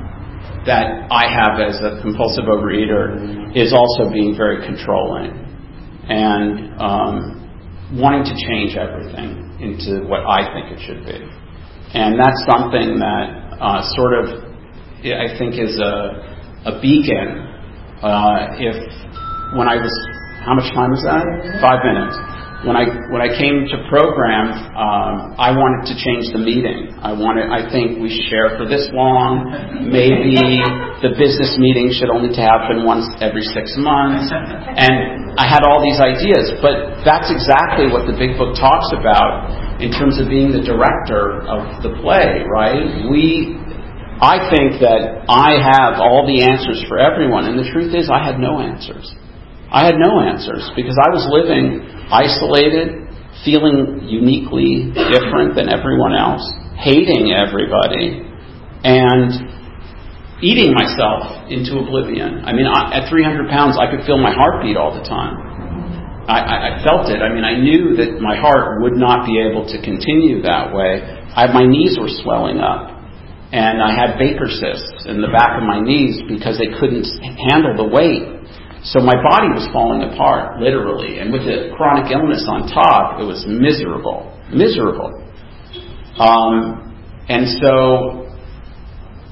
that 0.67 1.07
I 1.07 1.31
have 1.31 1.63
as 1.63 1.79
a 1.79 2.03
compulsive 2.03 2.43
overeater 2.51 3.55
is 3.55 3.71
also 3.71 4.11
being 4.11 4.35
very 4.35 4.67
controlling 4.67 5.31
and 6.09 6.81
um, 6.81 7.44
wanting 7.93 8.25
to 8.25 8.35
change 8.49 8.75
everything 8.75 9.45
into 9.61 10.05
what 10.07 10.25
I 10.25 10.49
think 10.53 10.73
it 10.73 10.79
should 10.81 11.05
be. 11.05 11.21
And 11.93 12.19
that's 12.19 12.41
something 12.49 12.99
that 12.99 13.57
uh, 13.61 13.81
sort 13.95 14.13
of, 14.17 14.25
I 15.05 15.29
think, 15.37 15.55
is 15.55 15.79
a, 15.79 16.73
a 16.73 16.81
beacon. 16.81 17.45
Uh, 18.01 18.57
if 18.57 18.75
when 19.55 19.69
I 19.69 19.77
was, 19.77 19.93
how 20.43 20.53
much 20.55 20.73
time 20.73 20.91
was 20.91 21.03
that? 21.05 21.23
Five 21.61 21.79
minutes 21.85 22.17
when 22.65 22.73
I 22.73 22.89
when 23.13 23.21
I 23.21 23.29
came 23.29 23.69
to 23.69 23.77
program, 23.85 24.49
um, 24.73 25.37
I 25.37 25.53
wanted 25.53 25.85
to 25.93 25.95
change 26.01 26.33
the 26.33 26.41
meeting. 26.41 26.97
I 26.97 27.13
wanted. 27.13 27.53
I 27.53 27.69
think 27.69 28.01
we 28.01 28.09
should 28.09 28.25
share 28.25 28.57
for 28.57 28.65
this 28.65 28.89
long. 28.89 29.53
Maybe 29.85 30.33
the 31.05 31.13
business 31.13 31.61
meeting 31.61 31.93
should 31.93 32.09
only 32.09 32.33
happen 32.33 32.81
once 32.81 33.05
every 33.21 33.45
six 33.45 33.77
months. 33.77 34.33
And 34.33 35.37
I 35.37 35.45
had 35.45 35.61
all 35.61 35.85
these 35.85 36.01
ideas, 36.01 36.57
but 36.59 37.05
that's 37.05 37.29
exactly 37.29 37.93
what 37.93 38.09
the 38.09 38.17
Big 38.17 38.33
Book 38.41 38.57
talks 38.57 38.89
about 38.97 39.77
in 39.77 39.93
terms 39.93 40.17
of 40.17 40.25
being 40.25 40.49
the 40.49 40.65
director 40.65 41.45
of 41.45 41.85
the 41.85 41.93
play. 42.01 42.43
Right? 42.49 43.05
We. 43.05 43.61
I 44.15 44.47
think 44.47 44.79
that 44.79 45.27
I 45.27 45.59
have 45.59 45.99
all 45.99 46.23
the 46.23 46.39
answers 46.47 46.79
for 46.87 46.97
everyone, 46.97 47.51
and 47.51 47.59
the 47.59 47.67
truth 47.67 47.91
is, 47.91 48.07
I 48.07 48.23
had 48.23 48.39
no 48.39 48.63
answers. 48.63 49.11
I 49.75 49.83
had 49.83 49.99
no 49.99 50.23
answers 50.23 50.71
because 50.71 50.95
I 50.95 51.11
was 51.11 51.27
living 51.27 51.83
isolated, 52.07 53.11
feeling 53.43 54.07
uniquely 54.07 54.95
different 54.95 55.59
than 55.59 55.67
everyone 55.67 56.15
else, 56.15 56.47
hating 56.79 57.35
everybody, 57.35 58.23
and 58.87 59.35
eating 60.39 60.71
myself 60.71 61.51
into 61.51 61.75
oblivion. 61.83 62.47
I 62.47 62.55
mean, 62.55 62.71
at 62.71 63.11
300 63.11 63.51
pounds, 63.51 63.75
I 63.75 63.91
could 63.91 64.07
feel 64.07 64.15
my 64.15 64.31
heartbeat 64.31 64.79
all 64.79 64.95
the 64.95 65.03
time. 65.03 65.43
I, 66.25 66.79
I, 66.79 66.83
felt 66.83 67.11
it. 67.11 67.21
I 67.21 67.29
mean, 67.29 67.43
I 67.43 67.59
knew 67.59 67.99
that 67.99 68.17
my 68.17 68.39
heart 68.39 68.81
would 68.81 68.95
not 68.95 69.27
be 69.27 69.37
able 69.37 69.67
to 69.69 69.77
continue 69.83 70.41
that 70.41 70.73
way. 70.73 71.03
I, 71.35 71.51
my 71.53 71.67
knees 71.67 71.99
were 71.99 72.09
swelling 72.09 72.63
up. 72.63 72.95
And 73.51 73.83
I 73.83 73.93
had 73.93 74.17
Baker 74.17 74.49
cysts 74.49 75.05
in 75.05 75.21
the 75.21 75.29
back 75.29 75.59
of 75.59 75.63
my 75.67 75.79
knees 75.79 76.17
because 76.27 76.57
they 76.57 76.73
couldn't 76.79 77.05
handle 77.45 77.77
the 77.77 77.85
weight. 77.85 78.34
So 78.85 79.01
my 79.01 79.17
body 79.17 79.49
was 79.49 79.65
falling 79.73 80.05
apart, 80.05 80.61
literally. 80.61 81.17
And 81.17 81.33
with 81.33 81.41
the 81.41 81.73
chronic 81.73 82.13
illness 82.13 82.45
on 82.45 82.69
top, 82.69 83.19
it 83.19 83.25
was 83.25 83.41
miserable. 83.49 84.29
Miserable. 84.53 85.09
Um, 86.21 86.93
and 87.27 87.49
so 87.57 88.29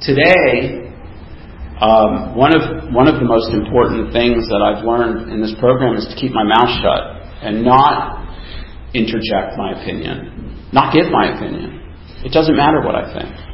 today, 0.01 0.89
um, 1.77 2.33
one 2.33 2.49
of 2.57 2.89
one 2.89 3.05
of 3.05 3.21
the 3.21 3.27
most 3.29 3.53
important 3.53 4.09
things 4.09 4.49
that 4.49 4.57
I've 4.57 4.81
learned 4.81 5.29
in 5.29 5.41
this 5.41 5.53
program 5.61 6.01
is 6.01 6.09
to 6.09 6.15
keep 6.17 6.33
my 6.33 6.43
mouth 6.43 6.73
shut 6.81 7.01
and 7.45 7.61
not 7.61 8.25
interject 8.97 9.53
my 9.53 9.77
opinion, 9.77 10.65
not 10.73 10.93
give 10.93 11.13
my 11.13 11.29
opinion. 11.29 11.77
It 12.25 12.33
doesn't 12.33 12.57
matter 12.57 12.81
what 12.81 12.95
I 12.95 13.05
think. 13.13 13.52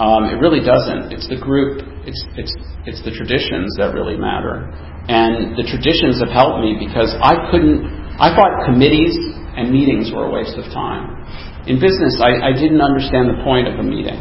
Um, 0.00 0.24
it 0.32 0.40
really 0.40 0.64
doesn't. 0.64 1.12
It's 1.12 1.28
the 1.28 1.36
group. 1.36 1.84
It's 2.08 2.24
it's 2.40 2.56
it's 2.88 3.04
the 3.04 3.12
traditions 3.12 3.76
that 3.76 3.92
really 3.92 4.16
matter. 4.16 4.72
And 5.10 5.56
the 5.58 5.66
traditions 5.66 6.20
have 6.24 6.32
helped 6.32 6.64
me 6.64 6.78
because 6.78 7.12
I 7.20 7.50
couldn't, 7.50 7.84
I 8.16 8.32
thought 8.32 8.64
committees 8.64 9.16
and 9.58 9.68
meetings 9.68 10.12
were 10.14 10.28
a 10.28 10.32
waste 10.32 10.56
of 10.56 10.64
time. 10.72 11.18
In 11.66 11.76
business, 11.82 12.20
I, 12.22 12.40
I 12.40 12.52
didn't 12.54 12.80
understand 12.80 13.28
the 13.28 13.42
point 13.42 13.68
of 13.68 13.76
a 13.80 13.84
meeting. 13.84 14.16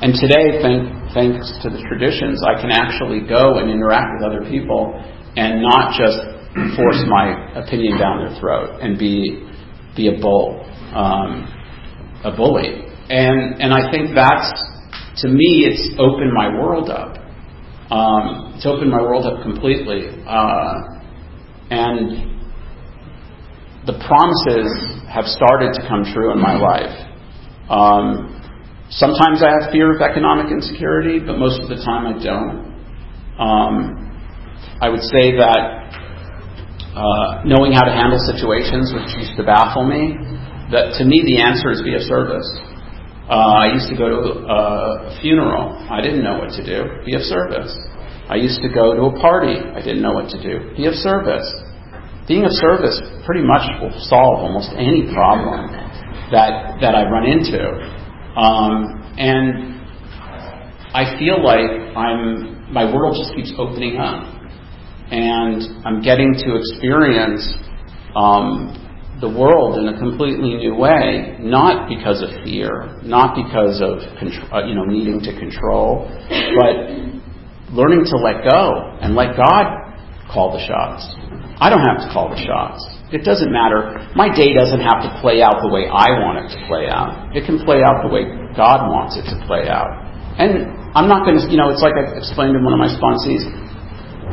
And 0.00 0.14
today, 0.14 0.62
thank, 0.62 1.12
thanks 1.12 1.50
to 1.62 1.68
the 1.68 1.82
traditions, 1.88 2.40
I 2.46 2.60
can 2.60 2.70
actually 2.70 3.26
go 3.26 3.58
and 3.58 3.68
interact 3.68 4.16
with 4.16 4.22
other 4.24 4.46
people 4.48 4.94
and 5.36 5.60
not 5.60 5.98
just 5.98 6.20
force 6.78 7.02
my 7.10 7.58
opinion 7.58 7.98
down 7.98 8.24
their 8.24 8.38
throat 8.38 8.80
and 8.80 8.96
be, 8.96 9.44
be 9.96 10.08
a 10.08 10.20
bull, 10.20 10.62
um, 10.94 11.48
a 12.24 12.32
bully. 12.36 12.86
And, 13.10 13.60
and 13.60 13.74
I 13.74 13.90
think 13.90 14.14
that's, 14.14 14.73
to 15.18 15.28
me, 15.28 15.66
it's 15.66 15.94
opened 15.98 16.32
my 16.32 16.48
world 16.48 16.90
up. 16.90 17.18
Um, 17.90 18.54
it's 18.56 18.66
opened 18.66 18.90
my 18.90 19.00
world 19.00 19.26
up 19.26 19.42
completely. 19.42 20.08
Uh, 20.26 20.74
and 21.70 22.34
the 23.86 23.94
promises 24.08 24.66
have 25.08 25.26
started 25.26 25.72
to 25.74 25.86
come 25.86 26.04
true 26.12 26.32
in 26.32 26.40
my 26.40 26.56
life. 26.56 26.96
Um, 27.68 28.40
sometimes 28.90 29.42
I 29.42 29.52
have 29.60 29.70
fear 29.70 29.94
of 29.94 30.00
economic 30.00 30.50
insecurity, 30.50 31.20
but 31.20 31.38
most 31.38 31.62
of 31.62 31.68
the 31.68 31.76
time 31.76 32.08
I 32.08 32.14
don't. 32.18 32.74
Um, 33.38 34.04
I 34.80 34.88
would 34.88 35.02
say 35.02 35.36
that 35.36 35.84
uh, 36.94 37.42
knowing 37.44 37.72
how 37.72 37.84
to 37.84 37.92
handle 37.92 38.18
situations, 38.18 38.92
which 38.94 39.10
used 39.18 39.36
to 39.36 39.44
baffle 39.44 39.86
me, 39.86 40.16
that 40.70 40.96
to 40.98 41.04
me 41.04 41.22
the 41.26 41.42
answer 41.42 41.70
is 41.70 41.82
be 41.82 41.94
of 41.94 42.02
service. 42.02 42.46
Uh, 43.24 43.64
I 43.64 43.72
used 43.72 43.88
to 43.88 43.96
go 43.96 44.08
to 44.10 44.20
a 44.44 45.18
funeral. 45.22 45.72
I 45.88 46.02
didn't 46.02 46.22
know 46.22 46.38
what 46.38 46.50
to 46.60 46.62
do. 46.64 47.04
Be 47.06 47.14
of 47.16 47.22
service. 47.22 47.72
I 48.28 48.36
used 48.36 48.60
to 48.60 48.68
go 48.68 48.92
to 48.92 49.16
a 49.16 49.20
party. 49.20 49.56
I 49.56 49.80
didn't 49.80 50.02
know 50.02 50.12
what 50.12 50.28
to 50.30 50.42
do. 50.42 50.76
Be 50.76 50.84
of 50.86 50.94
service. 50.94 51.48
Being 52.28 52.44
of 52.44 52.52
service 52.52 53.00
pretty 53.24 53.40
much 53.40 53.64
will 53.80 53.92
solve 54.08 54.40
almost 54.44 54.70
any 54.76 55.08
problem 55.12 55.72
that 56.32 56.80
that 56.80 56.94
I 56.94 57.08
run 57.08 57.24
into. 57.24 57.64
Um, 58.36 59.12
and 59.16 59.80
I 60.92 61.16
feel 61.18 61.42
like 61.42 61.96
I'm 61.96 62.72
my 62.72 62.84
world 62.84 63.16
just 63.16 63.34
keeps 63.36 63.52
opening 63.56 63.96
up, 63.96 64.24
and 65.10 65.62
I'm 65.86 66.02
getting 66.02 66.34
to 66.44 66.56
experience 66.56 67.44
um, 68.16 68.83
the 69.20 69.30
world 69.30 69.78
in 69.78 69.86
a 69.86 69.96
completely 69.98 70.58
new 70.58 70.74
way, 70.74 71.38
not 71.38 71.88
because 71.88 72.18
of 72.22 72.30
fear, 72.42 72.98
not 73.02 73.38
because 73.38 73.78
of 73.78 74.02
uh, 74.02 74.66
you 74.66 74.74
know 74.74 74.84
needing 74.84 75.22
to 75.22 75.32
control, 75.38 76.10
but 76.58 76.74
learning 77.70 78.02
to 78.10 78.16
let 78.18 78.42
go 78.42 78.98
and 78.98 79.14
let 79.14 79.36
God 79.38 79.66
call 80.30 80.50
the 80.50 80.62
shots. 80.66 81.06
I 81.62 81.70
don't 81.70 81.86
have 81.86 82.02
to 82.02 82.08
call 82.10 82.34
the 82.34 82.40
shots. 82.42 82.82
It 83.14 83.22
doesn't 83.22 83.54
matter. 83.54 84.10
My 84.18 84.26
day 84.26 84.50
doesn't 84.58 84.82
have 84.82 85.06
to 85.06 85.10
play 85.22 85.38
out 85.38 85.62
the 85.62 85.70
way 85.70 85.86
I 85.86 86.18
want 86.18 86.42
it 86.42 86.50
to 86.50 86.58
play 86.66 86.90
out. 86.90 87.30
It 87.30 87.46
can 87.46 87.62
play 87.62 87.78
out 87.86 88.02
the 88.02 88.10
way 88.10 88.26
God 88.58 88.90
wants 88.90 89.14
it 89.14 89.30
to 89.30 89.38
play 89.46 89.70
out. 89.70 89.86
And 90.34 90.66
I'm 90.98 91.06
not 91.06 91.22
going 91.22 91.38
to, 91.38 91.46
you 91.46 91.54
know, 91.54 91.70
it's 91.70 91.82
like 91.82 91.94
I 91.94 92.18
explained 92.18 92.58
in 92.58 92.66
one 92.66 92.74
of 92.74 92.82
my 92.82 92.90
sponsees. 92.90 93.46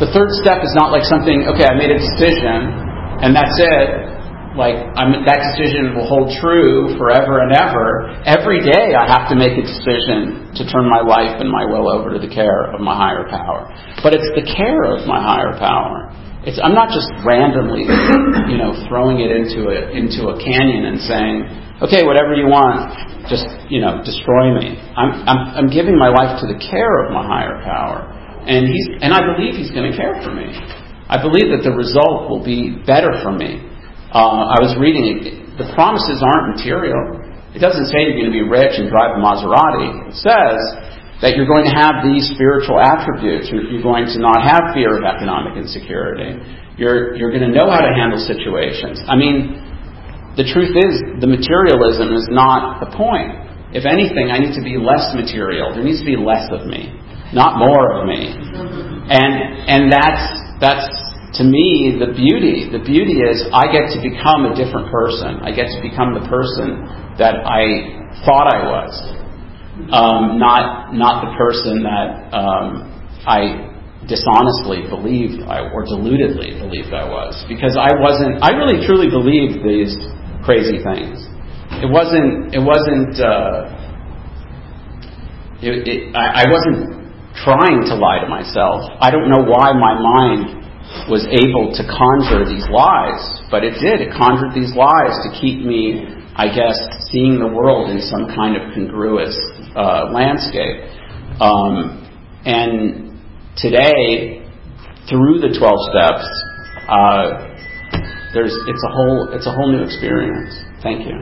The 0.02 0.10
third 0.10 0.34
step 0.42 0.66
is 0.66 0.74
not 0.74 0.90
like 0.90 1.06
something, 1.06 1.46
okay, 1.54 1.70
I 1.70 1.78
made 1.78 1.94
a 1.94 2.02
decision 2.02 2.74
and 3.22 3.38
that's 3.38 3.54
it 3.62 4.11
like 4.56 4.76
I'm, 5.00 5.24
that 5.24 5.40
decision 5.56 5.96
will 5.96 6.08
hold 6.08 6.36
true 6.44 6.98
forever 7.00 7.40
and 7.40 7.56
ever. 7.56 8.12
Every 8.28 8.60
day 8.60 8.94
I 9.00 9.08
have 9.08 9.32
to 9.32 9.36
make 9.40 9.56
a 9.56 9.64
decision 9.64 10.52
to 10.60 10.68
turn 10.68 10.92
my 10.92 11.00
life 11.00 11.40
and 11.40 11.48
my 11.48 11.64
will 11.64 11.88
over 11.88 12.12
to 12.12 12.20
the 12.20 12.28
care 12.28 12.68
of 12.68 12.84
my 12.84 12.92
higher 12.92 13.24
power. 13.32 13.72
But 14.04 14.12
it's 14.12 14.28
the 14.36 14.44
care 14.44 14.84
of 14.92 15.08
my 15.08 15.24
higher 15.24 15.56
power. 15.56 16.12
It's, 16.44 16.60
I'm 16.60 16.76
not 16.76 16.90
just 16.92 17.08
randomly, 17.24 17.86
you 18.52 18.58
know, 18.60 18.76
throwing 18.90 19.22
it 19.22 19.30
into 19.30 19.70
a, 19.72 19.94
into 19.94 20.34
a 20.34 20.36
canyon 20.42 20.90
and 20.90 20.98
saying, 21.00 21.38
okay, 21.86 22.02
whatever 22.04 22.34
you 22.34 22.50
want, 22.50 22.92
just, 23.30 23.46
you 23.70 23.80
know, 23.80 24.02
destroy 24.04 24.52
me. 24.52 24.74
I'm, 24.98 25.22
I'm, 25.30 25.42
I'm 25.54 25.70
giving 25.70 25.96
my 25.96 26.10
life 26.10 26.42
to 26.42 26.50
the 26.50 26.58
care 26.58 27.06
of 27.06 27.14
my 27.14 27.24
higher 27.24 27.62
power. 27.62 28.10
And 28.50 28.66
he's, 28.68 28.88
and 29.06 29.14
I 29.14 29.22
believe 29.22 29.54
he's 29.54 29.70
going 29.70 29.94
to 29.94 29.96
care 29.96 30.18
for 30.26 30.34
me. 30.34 30.50
I 31.08 31.22
believe 31.22 31.54
that 31.54 31.62
the 31.62 31.72
result 31.78 32.28
will 32.28 32.44
be 32.44 32.74
better 32.90 33.14
for 33.22 33.32
me. 33.32 33.71
Uh, 34.12 34.52
I 34.52 34.60
was 34.60 34.76
reading 34.76 35.08
it. 35.08 35.56
The 35.56 35.72
promises 35.72 36.20
aren't 36.20 36.60
material. 36.60 37.16
It 37.56 37.64
doesn't 37.64 37.88
say 37.92 38.12
you're 38.12 38.20
going 38.20 38.32
to 38.32 38.38
be 38.38 38.48
rich 38.48 38.76
and 38.76 38.92
drive 38.92 39.16
a 39.16 39.20
Maserati. 39.24 40.12
It 40.12 40.16
says 40.20 40.60
that 41.24 41.40
you're 41.40 41.48
going 41.48 41.64
to 41.64 41.76
have 41.76 42.04
these 42.04 42.28
spiritual 42.32 42.80
attributes. 42.80 43.48
You're 43.48 43.84
going 43.84 44.08
to 44.12 44.18
not 44.20 44.44
have 44.44 44.76
fear 44.76 45.00
of 45.00 45.04
economic 45.08 45.56
insecurity. 45.60 46.40
You're, 46.76 47.16
you're 47.16 47.32
going 47.32 47.48
to 47.48 47.54
know 47.54 47.72
how 47.72 47.84
to 47.84 47.92
handle 47.92 48.20
situations. 48.20 49.00
I 49.08 49.16
mean, 49.16 49.60
the 50.36 50.48
truth 50.48 50.72
is, 50.76 50.94
the 51.20 51.28
materialism 51.28 52.16
is 52.16 52.28
not 52.32 52.80
the 52.84 52.92
point. 52.96 53.32
If 53.76 53.88
anything, 53.88 54.32
I 54.32 54.40
need 54.40 54.56
to 54.60 54.64
be 54.64 54.76
less 54.76 55.12
material. 55.16 55.72
There 55.72 55.84
needs 55.84 56.04
to 56.04 56.08
be 56.08 56.20
less 56.20 56.52
of 56.52 56.68
me, 56.68 56.92
not 57.32 57.60
more 57.60 58.00
of 58.00 58.08
me. 58.08 58.32
And, 59.12 59.34
and 59.68 59.82
that's, 59.92 60.24
that's 60.60 60.88
to 61.40 61.44
me, 61.48 61.96
the 61.96 62.12
beauty, 62.12 62.68
the 62.68 62.84
beauty 62.84 63.24
is 63.24 63.48
I 63.56 63.72
get 63.72 63.88
to 63.96 64.04
become 64.04 64.52
a 64.52 64.54
different 64.56 64.92
person. 64.92 65.40
I 65.40 65.56
get 65.56 65.72
to 65.72 65.80
become 65.80 66.12
the 66.12 66.28
person 66.28 66.84
that 67.16 67.40
I 67.48 68.20
thought 68.28 68.52
I 68.52 68.68
was, 68.68 68.92
um, 69.96 70.36
not 70.36 70.92
not 70.92 71.24
the 71.24 71.32
person 71.40 71.88
that 71.88 72.36
um, 72.36 72.92
I 73.24 73.72
dishonestly 74.12 74.84
believed 74.92 75.40
I, 75.48 75.72
or 75.72 75.88
deludedly 75.88 76.60
believed 76.60 76.92
I 76.92 77.08
was. 77.08 77.40
Because 77.48 77.80
I 77.80 77.96
wasn't. 77.96 78.44
I 78.44 78.52
really 78.52 78.84
truly 78.84 79.08
believed 79.08 79.64
these 79.64 79.96
crazy 80.44 80.84
things. 80.84 81.24
It 81.80 81.88
wasn't. 81.88 82.52
It 82.52 82.60
wasn't. 82.60 83.16
Uh, 83.24 83.72
it, 85.64 85.88
it, 85.88 86.00
I, 86.12 86.44
I 86.44 86.46
wasn't 86.52 87.08
trying 87.40 87.88
to 87.88 87.96
lie 87.96 88.20
to 88.20 88.28
myself. 88.28 88.92
I 89.00 89.12
don't 89.16 89.32
know 89.32 89.48
why 89.48 89.72
my 89.72 89.96
mind 89.96 90.61
was 91.10 91.28
able 91.32 91.72
to 91.76 91.84
conjure 91.88 92.46
these 92.48 92.68
lies, 92.70 93.22
but 93.50 93.64
it 93.64 93.80
did. 93.80 94.02
It 94.02 94.12
conjured 94.16 94.54
these 94.54 94.76
lies 94.76 95.16
to 95.24 95.30
keep 95.40 95.64
me, 95.64 96.06
I 96.36 96.48
guess, 96.48 96.78
seeing 97.12 97.40
the 97.40 97.48
world 97.48 97.90
in 97.90 98.02
some 98.02 98.28
kind 98.28 98.56
of 98.56 98.74
congruous 98.74 99.36
uh, 99.76 100.12
landscape. 100.12 100.84
Um, 101.40 102.02
and 102.46 103.20
today, 103.58 104.46
through 105.10 105.40
the 105.42 105.52
12 105.58 105.92
steps, 105.92 106.26
uh, 106.88 107.52
there's, 108.34 108.56
it's, 108.68 108.84
a 108.84 108.92
whole, 108.92 109.30
it's 109.34 109.48
a 109.48 109.52
whole 109.52 109.72
new 109.72 109.84
experience. 109.84 110.56
Thank 110.84 111.08
you. 111.08 111.16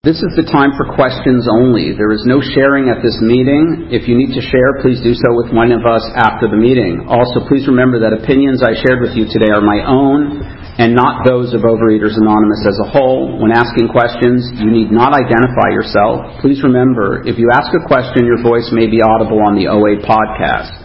This 0.00 0.24
is 0.24 0.32
the 0.32 0.48
time 0.48 0.72
for 0.80 0.96
questions 0.96 1.44
only. 1.44 1.92
There 1.92 2.08
is 2.08 2.24
no 2.24 2.40
sharing 2.40 2.88
at 2.88 3.04
this 3.04 3.20
meeting. 3.20 3.92
If 3.92 4.08
you 4.08 4.16
need 4.16 4.32
to 4.32 4.40
share, 4.40 4.80
please 4.80 4.96
do 5.04 5.12
so 5.12 5.28
with 5.36 5.52
one 5.52 5.76
of 5.76 5.84
us 5.84 6.00
after 6.16 6.48
the 6.48 6.56
meeting. 6.56 7.04
Also, 7.04 7.44
please 7.44 7.68
remember 7.68 8.00
that 8.00 8.16
opinions 8.16 8.64
I 8.64 8.72
shared 8.80 9.04
with 9.04 9.12
you 9.12 9.28
today 9.28 9.52
are 9.52 9.60
my 9.60 9.84
own 9.84 10.40
and 10.80 10.96
not 10.96 11.28
those 11.28 11.52
of 11.52 11.68
Overeaters 11.68 12.16
Anonymous 12.16 12.64
as 12.64 12.80
a 12.80 12.88
whole. 12.88 13.44
When 13.44 13.52
asking 13.52 13.92
questions, 13.92 14.48
you 14.56 14.72
need 14.72 14.88
not 14.88 15.12
identify 15.12 15.68
yourself. 15.68 16.40
Please 16.40 16.64
remember, 16.64 17.20
if 17.28 17.36
you 17.36 17.52
ask 17.52 17.68
a 17.76 17.84
question, 17.84 18.24
your 18.24 18.40
voice 18.40 18.72
may 18.72 18.88
be 18.88 19.04
audible 19.04 19.44
on 19.44 19.52
the 19.52 19.68
OA 19.68 20.00
podcast. 20.00 20.80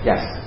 Yes. 0.00 0.39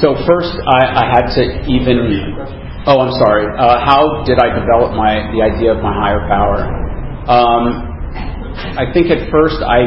So 0.00 0.14
first, 0.26 0.52
I, 0.66 0.80
I 0.88 1.04
had 1.06 1.34
to 1.36 1.42
even. 1.68 2.34
Oh, 2.86 2.98
I'm 2.98 3.14
sorry. 3.14 3.46
Uh, 3.46 3.78
how 3.78 4.24
did 4.26 4.38
I 4.38 4.50
develop 4.58 4.96
my 4.96 5.30
the 5.30 5.42
idea 5.42 5.70
of 5.74 5.82
my 5.82 5.92
higher 5.94 6.26
power? 6.26 6.66
Um, 7.30 7.64
I 8.78 8.90
think 8.92 9.10
at 9.10 9.30
first 9.30 9.62
I 9.62 9.86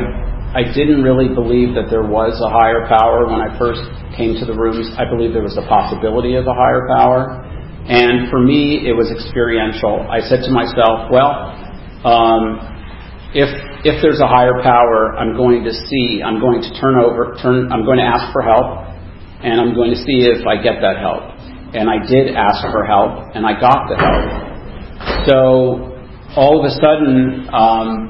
I 0.56 0.64
didn't 0.72 1.04
really 1.04 1.28
believe 1.28 1.76
that 1.76 1.90
there 1.90 2.08
was 2.08 2.40
a 2.40 2.50
higher 2.50 2.88
power 2.88 3.28
when 3.28 3.42
I 3.42 3.52
first 3.60 3.84
came 4.16 4.40
to 4.40 4.46
the 4.46 4.56
rooms. 4.56 4.88
I 4.96 5.04
believed 5.10 5.36
there 5.36 5.44
was 5.44 5.58
a 5.58 5.68
possibility 5.68 6.36
of 6.36 6.48
a 6.48 6.54
higher 6.54 6.88
power, 6.88 7.44
and 7.90 8.30
for 8.32 8.40
me, 8.40 8.88
it 8.88 8.94
was 8.94 9.12
experiential. 9.12 10.08
I 10.08 10.22
said 10.22 10.46
to 10.48 10.52
myself, 10.52 11.12
well. 11.12 11.52
Um, 12.06 12.76
if 13.36 13.52
if 13.84 14.02
there's 14.02 14.22
a 14.22 14.28
higher 14.28 14.64
power, 14.64 15.14
I'm 15.18 15.36
going 15.36 15.64
to 15.66 15.72
see, 15.72 16.24
I'm 16.24 16.40
going 16.40 16.62
to 16.62 16.72
turn 16.80 16.96
over, 16.96 17.36
turn, 17.44 17.72
I'm 17.72 17.84
going 17.84 18.00
to 18.00 18.08
ask 18.08 18.32
for 18.32 18.42
help, 18.42 18.85
and 19.46 19.62
I'm 19.62 19.76
going 19.76 19.92
to 19.94 20.02
see 20.02 20.26
if 20.26 20.42
I 20.48 20.58
get 20.58 20.82
that 20.82 20.98
help. 20.98 21.22
And 21.78 21.86
I 21.86 22.02
did 22.02 22.34
ask 22.34 22.66
for 22.74 22.84
help, 22.84 23.36
and 23.36 23.46
I 23.46 23.54
got 23.54 23.86
the 23.86 23.96
help. 24.02 24.46
So 25.30 25.94
all 26.34 26.58
of 26.58 26.66
a 26.66 26.74
sudden, 26.82 27.46
um, 27.54 28.10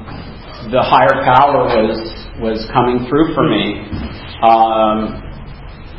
the 0.72 0.80
higher 0.80 1.20
power 1.28 1.68
was 1.68 2.00
was 2.40 2.64
coming 2.72 3.04
through 3.08 3.34
for 3.36 3.44
me. 3.44 3.84
Um, 4.40 5.20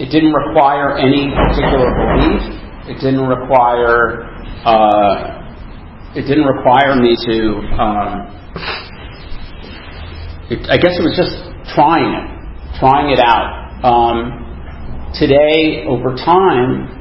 it 0.01 0.09
didn't 0.09 0.33
require 0.33 0.97
any 0.97 1.29
particular 1.33 1.89
belief. 1.93 2.41
It 2.89 2.97
didn't 2.97 3.27
require. 3.27 4.25
Uh, 4.65 6.17
it 6.17 6.25
didn't 6.25 6.45
require 6.45 6.95
me 6.97 7.13
to. 7.13 7.37
Um, 7.77 8.09
it, 10.49 10.65
I 10.69 10.77
guess 10.77 10.97
it 10.97 11.03
was 11.03 11.13
just 11.13 11.35
trying 11.75 12.09
it, 12.09 12.25
trying 12.79 13.11
it 13.11 13.19
out. 13.19 13.83
Um, 13.83 14.46
today, 15.13 15.85
over 15.87 16.15
time, 16.15 16.91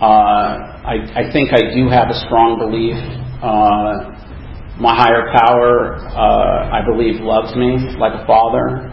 uh, 0.00 0.84
I, 0.84 1.30
think 1.32 1.52
I 1.52 1.72
do 1.72 1.88
have 1.88 2.10
a 2.10 2.18
strong 2.28 2.60
belief. 2.60 2.96
Uh, 3.40 4.12
my 4.76 4.92
higher 4.92 5.32
power, 5.32 5.96
uh, 6.12 6.68
I 6.68 6.84
believe, 6.84 7.24
loves 7.24 7.56
me 7.56 7.80
like 7.96 8.12
a 8.12 8.26
father. 8.26 8.92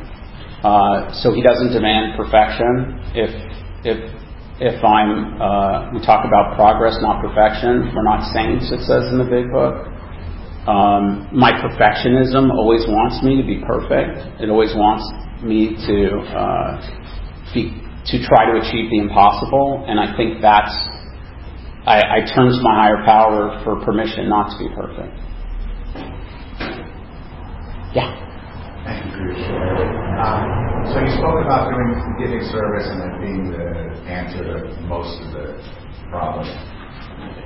So 1.19 1.35
he 1.35 1.43
doesn't 1.43 1.75
demand 1.75 2.15
perfection. 2.15 3.03
If 3.11 3.31
if 3.83 3.99
if 4.63 4.79
I'm, 4.79 5.35
we 5.91 5.99
talk 6.05 6.23
about 6.23 6.55
progress, 6.55 6.95
not 7.01 7.19
perfection. 7.19 7.91
We're 7.91 8.07
not 8.07 8.31
saints, 8.31 8.71
it 8.71 8.87
says 8.87 9.11
in 9.11 9.19
the 9.19 9.27
big 9.27 9.51
book. 9.51 9.91
Um, 10.63 11.27
my 11.35 11.51
perfectionism 11.51 12.47
always 12.55 12.87
wants 12.87 13.19
me 13.19 13.35
to 13.35 13.43
be 13.43 13.59
perfect. 13.67 14.39
It 14.39 14.47
always 14.47 14.71
wants 14.71 15.03
me 15.43 15.75
to 15.83 16.23
be, 17.51 17.82
to 18.07 18.27
try 18.27 18.51
to 18.51 18.59
achieve 18.61 18.89
the 18.91 18.99
impossible, 18.99 19.85
and 19.87 19.99
I 19.99 20.15
think 20.17 20.41
that's 20.41 20.73
I, 21.85 21.99
I 21.99 22.19
turn 22.35 22.51
to 22.51 22.61
my 22.63 22.75
higher 22.75 23.03
power 23.05 23.61
for 23.65 23.83
permission 23.85 24.29
not 24.29 24.51
to 24.51 24.57
be 24.59 24.69
perfect. 24.75 25.15
Yeah. 27.95 28.13
Thank 28.85 29.15
you. 29.15 29.31
Um, 30.19 30.45
so 30.93 30.99
you 30.99 31.11
spoke 31.17 31.43
about 31.43 31.71
doing 31.71 31.91
giving 32.19 32.43
service 32.51 32.87
and 32.87 32.99
it 33.03 33.15
being 33.21 33.43
the 33.51 33.65
answer 34.09 34.43
to 34.43 34.81
most 34.87 35.21
of 35.23 35.31
the 35.33 35.45
problems. 36.09 36.49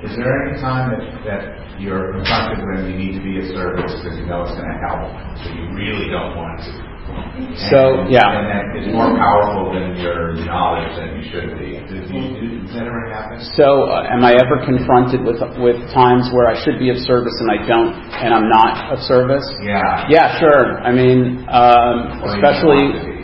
Is 0.04 0.16
there 0.16 0.30
any 0.48 0.60
time 0.60 0.92
that, 0.94 1.04
that 1.26 1.80
you're 1.80 2.12
confronted 2.14 2.64
when 2.66 2.90
you 2.92 2.98
need 2.98 3.12
to 3.18 3.24
be 3.24 3.38
of 3.40 3.54
service 3.56 3.92
because 4.02 4.18
you 4.18 4.26
know 4.26 4.42
it's 4.44 4.52
going 4.54 4.68
to 4.70 4.80
help, 4.86 5.10
so 5.42 5.50
you 5.54 5.66
really 5.74 6.10
don't 6.10 6.36
want 6.36 6.60
to? 6.60 6.97
And, 7.08 7.56
so 7.72 8.04
yeah, 8.12 8.28
and 8.28 8.46
that 8.50 8.66
is 8.76 8.92
more 8.92 9.16
powerful 9.16 9.72
than 9.72 9.96
your 9.96 10.36
knowledge 10.44 10.92
that 11.00 11.16
you 11.16 11.24
should 11.32 11.56
be. 11.56 11.80
Does, 11.88 12.04
you, 12.10 12.66
does 12.66 12.74
that 12.76 12.86
ever 12.86 13.08
happen? 13.08 13.40
So, 13.56 13.88
uh, 13.88 14.12
am 14.12 14.24
I 14.24 14.36
ever 14.36 14.60
confronted 14.64 15.24
with 15.24 15.40
with 15.56 15.78
times 15.96 16.28
where 16.34 16.46
I 16.46 16.56
should 16.64 16.78
be 16.78 16.90
of 16.90 16.98
service 17.08 17.34
and 17.40 17.48
I 17.48 17.58
don't, 17.66 17.94
and 17.94 18.34
I'm 18.34 18.48
not 18.48 18.92
of 18.92 19.00
service? 19.06 19.46
Yeah. 19.64 20.06
Yeah, 20.10 20.38
sure. 20.38 20.80
I 20.84 20.92
mean, 20.92 21.46
um, 21.48 22.22
especially 22.36 23.18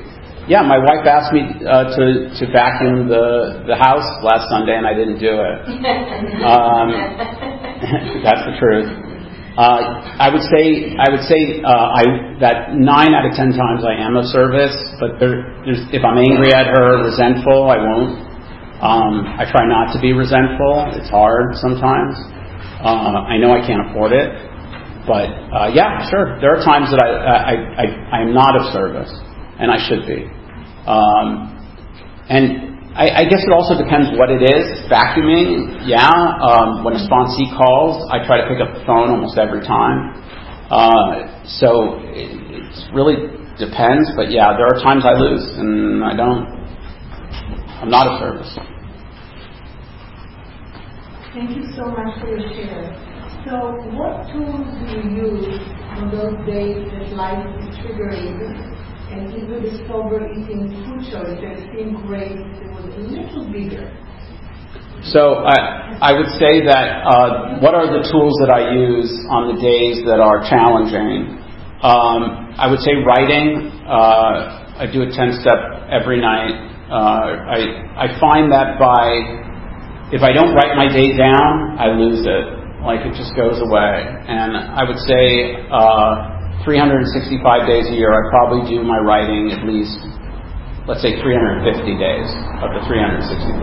yeah, 0.49 0.61
my 0.61 0.77
wife 0.77 1.07
asked 1.09 1.33
me 1.33 1.41
uh, 1.65 1.89
to 1.97 2.05
to 2.37 2.45
vacuum 2.53 3.09
the 3.09 3.65
the 3.67 3.77
house 3.77 4.05
last 4.23 4.49
Sunday, 4.53 4.77
and 4.77 4.87
I 4.87 4.93
didn't 4.93 5.19
do 5.19 5.33
it. 5.41 5.59
Um, 6.45 6.91
that's 8.25 8.45
the 8.45 8.57
truth. 8.59 9.14
Uh, 9.55 10.03
I 10.19 10.35
would 10.35 10.43
say 10.51 10.99
I 10.99 11.07
would 11.15 11.23
say 11.31 11.63
uh, 11.63 11.95
that 12.43 12.75
nine 12.75 13.15
out 13.15 13.23
of 13.23 13.39
ten 13.39 13.55
times 13.55 13.87
I 13.87 13.95
am 14.03 14.19
of 14.19 14.27
service, 14.27 14.75
but 14.99 15.15
if 15.95 16.03
I'm 16.03 16.19
angry 16.19 16.51
at 16.51 16.67
her, 16.67 17.07
resentful, 17.07 17.71
I 17.71 17.79
won't. 17.79 18.19
Um, 18.83 19.15
I 19.39 19.47
try 19.47 19.63
not 19.71 19.95
to 19.95 20.01
be 20.03 20.13
resentful. 20.13 20.91
It's 20.99 21.09
hard 21.09 21.55
sometimes. 21.63 22.19
Uh, 22.83 23.23
I 23.31 23.39
know 23.39 23.55
I 23.55 23.63
can't 23.63 23.89
afford 23.89 24.11
it, 24.11 24.27
but 25.07 25.31
yeah, 25.71 26.03
sure. 26.11 26.35
There 26.43 26.51
are 26.51 26.63
times 26.67 26.91
that 26.91 26.99
I 26.99 27.09
I, 27.15 27.55
I 27.55 27.87
I 28.11 28.19
am 28.27 28.35
not 28.35 28.59
of 28.59 28.75
service 28.75 29.13
and 29.63 29.71
I 29.71 29.79
should 29.87 30.03
be. 30.07 30.27
Um, 30.87 31.55
and 32.29 32.74
I, 32.95 33.11
I, 33.11 33.25
guess 33.27 33.43
it 33.43 33.51
also 33.51 33.75
depends 33.75 34.15
what 34.15 34.31
it 34.31 34.39
is. 34.39 34.87
Vacuuming, 34.87 35.83
yeah. 35.83 36.07
Um, 36.07 36.85
when 36.87 36.95
a 36.95 37.03
sponsee 37.03 37.51
calls, 37.59 38.07
I 38.11 38.25
try 38.25 38.39
to 38.39 38.47
pick 38.47 38.63
up 38.63 38.71
the 38.71 38.87
phone 38.87 39.11
almost 39.11 39.37
every 39.37 39.67
time. 39.67 40.15
Uh, 40.71 41.43
so 41.43 41.99
it, 42.15 42.31
it 42.55 42.95
really 42.95 43.35
depends, 43.59 44.11
but 44.15 44.31
yeah, 44.31 44.55
there 44.55 44.71
are 44.71 44.79
times 44.79 45.03
I 45.03 45.19
lose 45.19 45.43
and 45.59 46.05
I 46.05 46.15
don't. 46.15 46.47
I'm 47.83 47.91
not 47.91 48.07
of 48.07 48.21
service. 48.23 48.55
Thank 51.35 51.51
you 51.51 51.67
so 51.75 51.91
much 51.91 52.15
for 52.23 52.31
your 52.31 52.47
share. 52.55 52.95
So, 53.43 53.75
what 53.99 54.31
tools 54.31 54.71
do 54.79 54.87
you 54.95 55.35
use 55.35 55.59
on 55.99 56.15
those 56.15 56.39
days 56.47 56.87
that 56.95 57.11
life 57.13 57.45
is 57.59 57.75
triggering 57.83 58.74
and 59.15 59.31
if 59.31 59.47
you 59.47 59.61
discover 59.63 60.27
eating 60.35 60.67
food 60.83 61.07
choices 61.07 61.63
seem 61.71 61.95
great 62.07 62.35
it 62.35 62.71
was 62.75 62.91
a 62.91 63.05
little 63.07 63.47
bigger. 63.53 63.87
So 65.07 65.45
I, 65.45 66.01
I 66.01 66.13
would 66.17 66.33
say 66.41 66.65
that 66.65 67.05
uh, 67.05 67.61
what 67.61 67.75
are 67.75 67.87
the 67.87 68.03
tools 68.11 68.35
that 68.41 68.51
I 68.51 68.73
use 68.73 69.13
on 69.29 69.55
the 69.55 69.61
days 69.61 70.03
that 70.09 70.19
are 70.19 70.41
challenging? 70.49 71.39
Um, 71.85 72.57
I 72.57 72.67
would 72.73 72.81
say 72.81 72.97
writing. 73.05 73.69
Uh, 73.85 74.81
I 74.81 74.89
do 74.91 75.05
a 75.05 75.11
10 75.13 75.45
step 75.45 75.61
every 75.93 76.25
night. 76.25 76.57
Uh, 76.89 77.37
I, 77.47 77.61
I 78.01 78.07
find 78.19 78.51
that 78.51 78.81
by, 78.81 80.09
if 80.11 80.25
I 80.25 80.33
don't 80.33 80.57
write 80.57 80.75
my 80.75 80.89
day 80.89 81.13
down, 81.13 81.77
I 81.79 81.93
lose 81.93 82.25
it. 82.25 82.47
Like 82.81 83.05
it 83.05 83.13
just 83.13 83.37
goes 83.37 83.61
away. 83.61 84.09
And 84.27 84.57
I 84.57 84.89
would 84.89 84.99
say, 85.05 85.69
uh, 85.69 86.34
365 86.63 87.67
days 87.67 87.91
a 87.91 87.97
year, 87.99 88.15
I 88.15 88.31
probably 88.31 88.63
do 88.71 88.87
my 88.87 89.03
writing 89.03 89.51
at 89.51 89.67
least, 89.67 89.99
let's 90.87 91.03
say 91.03 91.19
350 91.19 91.67
days 91.99 92.29
of 92.63 92.71
the 92.71 92.81
365. 92.87 93.59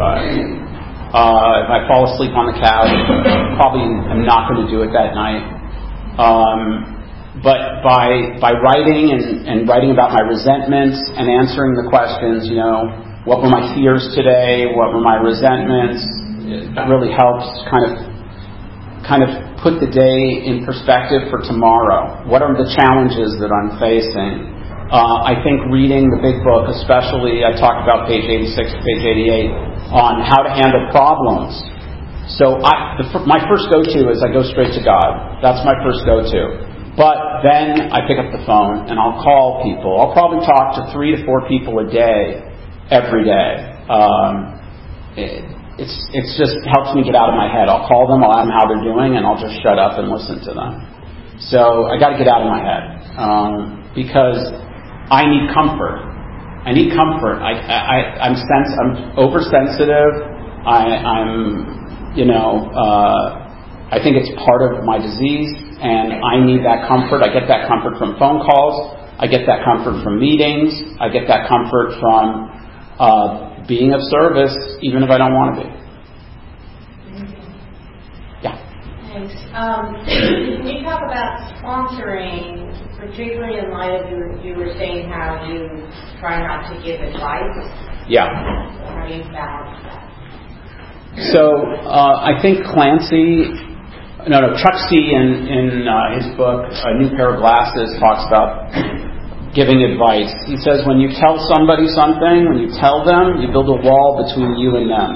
Uh, 1.11 1.63
if 1.63 1.69
I 1.71 1.87
fall 1.87 2.07
asleep 2.11 2.35
on 2.35 2.51
the 2.51 2.57
couch, 2.59 2.91
probably 3.55 3.87
am 4.11 4.27
not 4.27 4.51
going 4.51 4.67
to 4.67 4.69
do 4.71 4.83
it 4.83 4.91
that 4.91 5.15
night. 5.15 5.43
Um, 6.19 6.91
but 7.39 7.79
by 7.79 8.35
by 8.43 8.51
writing 8.59 9.15
and, 9.15 9.47
and 9.47 9.57
writing 9.67 9.91
about 9.95 10.11
my 10.11 10.23
resentments 10.27 10.99
and 11.15 11.31
answering 11.31 11.79
the 11.79 11.87
questions, 11.87 12.47
you 12.51 12.59
know, 12.59 12.91
what 13.23 13.39
were 13.39 13.49
my 13.49 13.71
fears 13.75 14.03
today? 14.15 14.67
What 14.67 14.91
were 14.91 14.99
my 14.99 15.15
resentments? 15.15 16.03
It 16.51 16.85
really 16.91 17.11
helps 17.15 17.47
kind 17.71 17.87
of 17.87 18.10
kind 19.11 19.27
of 19.27 19.59
put 19.59 19.83
the 19.83 19.91
day 19.91 20.47
in 20.47 20.63
perspective 20.63 21.27
for 21.27 21.43
tomorrow. 21.43 22.23
What 22.31 22.39
are 22.39 22.55
the 22.55 22.71
challenges 22.79 23.35
that 23.43 23.51
I'm 23.51 23.75
facing? 23.75 24.47
Uh, 24.87 25.27
I 25.27 25.35
think 25.43 25.67
reading 25.67 26.07
the 26.07 26.23
big 26.23 26.39
book, 26.47 26.71
especially, 26.71 27.43
I 27.43 27.51
talked 27.59 27.83
about 27.83 28.07
page 28.07 28.23
86 28.23 28.55
to 28.55 28.79
page 28.79 29.03
88 29.03 29.91
on 29.91 30.23
how 30.23 30.47
to 30.47 30.51
handle 30.55 30.87
problems. 30.95 31.59
So 32.39 32.63
I, 32.63 33.03
the, 33.03 33.27
my 33.27 33.43
first 33.51 33.67
go-to 33.67 34.07
is 34.15 34.23
I 34.23 34.31
go 34.31 34.47
straight 34.47 34.71
to 34.79 34.83
God. 34.83 35.43
That's 35.43 35.59
my 35.67 35.75
first 35.83 36.07
go-to. 36.07 36.95
But 36.95 37.43
then 37.43 37.91
I 37.91 38.07
pick 38.07 38.15
up 38.15 38.31
the 38.31 38.43
phone 38.47 38.87
and 38.87 38.95
I'll 38.95 39.19
call 39.19 39.59
people. 39.67 39.99
I'll 39.99 40.15
probably 40.15 40.39
talk 40.47 40.79
to 40.79 40.87
three 40.95 41.11
to 41.15 41.19
four 41.27 41.43
people 41.51 41.83
a 41.83 41.87
day, 41.91 42.47
every 42.87 43.27
day. 43.27 43.75
Um, 43.91 44.55
it, 45.19 45.50
it's 45.79 45.95
it's 46.11 46.35
just 46.35 46.59
helps 46.67 46.95
me 46.95 47.03
get 47.03 47.15
out 47.15 47.29
of 47.29 47.35
my 47.35 47.47
head. 47.47 47.69
I'll 47.69 47.87
call 47.87 48.07
them, 48.07 48.23
I'll 48.23 48.33
ask 48.33 48.47
them 48.47 48.55
how 48.55 48.67
they're 48.67 48.83
doing, 48.83 49.15
and 49.15 49.25
I'll 49.25 49.39
just 49.39 49.61
shut 49.63 49.79
up 49.79 49.99
and 49.99 50.09
listen 50.11 50.39
to 50.47 50.51
them. 50.53 50.73
So 51.51 51.87
I 51.87 51.97
got 51.99 52.15
to 52.15 52.17
get 52.17 52.27
out 52.27 52.43
of 52.43 52.49
my 52.51 52.61
head 52.61 52.83
um, 53.17 53.91
because 53.95 54.37
I 55.09 55.25
need 55.25 55.49
comfort. 55.53 56.03
I 56.67 56.73
need 56.73 56.93
comfort. 56.93 57.41
I, 57.41 57.57
I 57.57 57.97
I'm 58.29 58.35
sense 58.35 58.69
I'm 58.77 58.91
oversensitive. 59.17 60.13
I, 60.67 60.85
I'm 61.01 62.13
you 62.15 62.25
know 62.25 62.69
uh, 62.75 63.41
I 63.91 63.97
think 64.03 64.15
it's 64.15 64.29
part 64.45 64.61
of 64.61 64.83
my 64.85 64.99
disease, 64.99 65.49
and 65.81 66.13
I 66.21 66.39
need 66.39 66.63
that 66.63 66.87
comfort. 66.87 67.23
I 67.23 67.33
get 67.33 67.47
that 67.47 67.67
comfort 67.67 67.97
from 67.97 68.19
phone 68.19 68.45
calls. 68.45 68.97
I 69.17 69.27
get 69.27 69.45
that 69.47 69.63
comfort 69.65 70.03
from 70.03 70.19
meetings. 70.19 70.73
I 70.99 71.09
get 71.09 71.27
that 71.27 71.49
comfort 71.49 71.97
from 71.99 72.49
uh, 72.99 73.50
being 73.67 73.93
of 73.93 74.01
service 74.09 74.55
even 74.81 75.03
if 75.03 75.09
I 75.09 75.17
don't 75.17 75.33
want 75.33 75.55
to 75.55 75.63
be. 75.63 75.69
Yeah. 78.41 78.57
Thanks. 79.11 79.35
Um, 79.53 79.95
you 80.67 80.83
talk 80.83 81.03
about 81.03 81.41
sponsoring, 81.61 82.71
particularly 82.97 83.59
in 83.59 83.71
light 83.71 83.99
of 84.01 84.09
you, 84.09 84.39
you 84.43 84.55
were 84.57 84.73
saying 84.77 85.09
how 85.09 85.45
you 85.47 85.67
try 86.19 86.41
not 86.41 86.69
to 86.69 86.81
give 86.83 87.01
advice. 87.01 87.53
Yeah. 88.07 88.27
How 88.27 89.05
do 89.07 89.13
you 89.13 89.23
balance 89.31 89.77
that? 89.83 90.01
So 91.33 91.67
uh, 91.83 92.23
I 92.23 92.41
think 92.41 92.63
Clancy, 92.63 93.51
no, 94.29 94.39
no, 94.39 94.55
Chuck 94.55 94.75
C. 94.89 95.11
in, 95.11 95.47
in 95.47 95.87
uh, 95.87 96.15
his 96.15 96.35
book 96.37 96.71
A 96.71 96.97
New 96.97 97.09
Pair 97.09 97.35
of 97.35 97.41
Glasses 97.41 97.91
talks 97.99 98.23
about 98.27 98.71
giving 99.51 99.83
advice. 99.83 100.31
He 100.47 100.55
says, 100.63 100.87
when 100.87 100.99
you 100.99 101.11
tell 101.11 101.35
somebody 101.51 101.87
something, 101.91 102.47
when 102.47 102.59
you 102.59 102.71
tell 102.79 103.03
them, 103.03 103.43
you 103.43 103.51
build 103.51 103.67
a 103.67 103.79
wall 103.83 104.23
between 104.23 104.55
you 104.55 104.79
and 104.79 104.87
them. 104.87 105.11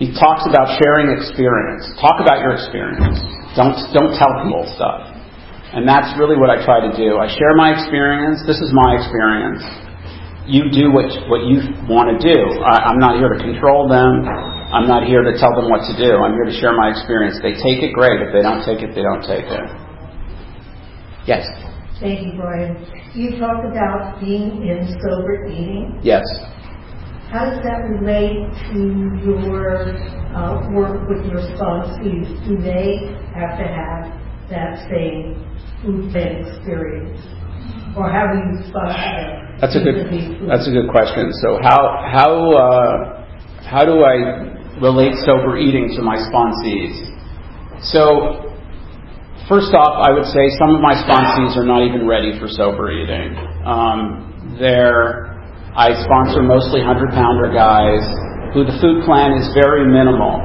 He 0.00 0.12
talks 0.12 0.44
about 0.44 0.76
sharing 0.76 1.12
experience. 1.16 1.88
Talk 2.00 2.20
about 2.20 2.44
your 2.44 2.52
experience. 2.52 3.16
Don't, 3.56 3.76
don't 3.96 4.12
tell 4.16 4.28
people 4.44 4.68
stuff. 4.76 5.08
And 5.72 5.88
that's 5.88 6.12
really 6.20 6.36
what 6.36 6.52
I 6.52 6.60
try 6.64 6.84
to 6.84 6.92
do. 6.96 7.16
I 7.16 7.28
share 7.28 7.56
my 7.56 7.72
experience. 7.72 8.44
This 8.44 8.60
is 8.60 8.72
my 8.72 8.96
experience. 9.00 9.64
You 10.48 10.68
do 10.68 10.92
what, 10.92 11.08
what 11.28 11.48
you 11.48 11.64
want 11.88 12.12
to 12.12 12.18
do. 12.20 12.38
I, 12.64 12.92
I'm 12.92 13.00
not 13.00 13.16
here 13.16 13.32
to 13.32 13.40
control 13.40 13.88
them. 13.88 14.24
I'm 14.72 14.86
not 14.86 15.08
here 15.08 15.24
to 15.24 15.32
tell 15.40 15.52
them 15.56 15.68
what 15.68 15.84
to 15.88 15.94
do. 15.96 16.16
I'm 16.20 16.32
here 16.32 16.48
to 16.48 16.56
share 16.60 16.76
my 16.76 16.92
experience. 16.92 17.40
They 17.40 17.56
take 17.56 17.82
it, 17.82 17.92
great. 17.92 18.20
If 18.20 18.32
they 18.36 18.44
don't 18.44 18.62
take 18.64 18.84
it, 18.84 18.94
they 18.94 19.02
don't 19.02 19.24
take 19.24 19.48
it. 19.48 19.66
Yes? 21.26 21.44
Thank 22.00 22.26
you, 22.26 22.32
Brian. 22.36 22.76
You 23.14 23.38
talked 23.40 23.64
about 23.64 24.20
being 24.20 24.68
in 24.68 24.86
sober 25.00 25.46
eating. 25.46 25.98
Yes. 26.02 26.24
How 27.30 27.48
does 27.48 27.64
that 27.64 27.88
relate 27.88 28.52
to 28.70 28.80
your 29.24 29.96
uh, 30.36 30.70
work 30.72 31.08
with 31.08 31.24
your 31.24 31.40
sponsees? 31.56 32.28
Do 32.46 32.56
they 32.60 33.00
have 33.34 33.56
to 33.56 33.66
have 33.66 34.12
that 34.50 34.86
same 34.92 35.40
food 35.82 36.12
plan 36.12 36.44
experience? 36.44 37.18
Or 37.96 38.12
how 38.12 38.28
do 38.28 38.38
you 38.44 38.68
sponsor 38.68 38.92
them? 38.92 39.58
That's 39.58 39.74
a 39.74 39.80
good. 39.80 40.48
That's 40.48 40.68
a 40.68 40.70
good 40.70 40.90
question. 40.90 41.32
So 41.40 41.58
how 41.62 41.80
how 42.12 42.52
uh, 42.52 43.26
how 43.64 43.84
do 43.84 44.04
I 44.04 44.52
relate 44.82 45.14
sober 45.24 45.56
eating 45.56 45.96
to 45.96 46.02
my 46.02 46.16
sponsees? 46.16 47.08
So 47.80 48.45
first 49.48 49.74
off, 49.74 49.98
I 50.02 50.10
would 50.12 50.26
say 50.30 50.50
some 50.58 50.74
of 50.74 50.80
my 50.80 50.94
sponsees 50.94 51.56
are 51.56 51.66
not 51.66 51.82
even 51.86 52.06
ready 52.06 52.38
for 52.38 52.46
sober 52.48 52.90
eating. 52.90 53.34
Um, 53.64 54.56
they're 54.58 55.36
I 55.76 55.92
sponsor 56.08 56.40
mostly 56.40 56.80
hundred 56.80 57.12
pounder 57.12 57.52
guys 57.52 58.00
who 58.56 58.64
the 58.64 58.72
food 58.80 59.04
plan 59.04 59.36
is 59.36 59.52
very 59.52 59.84
minimal. 59.84 60.40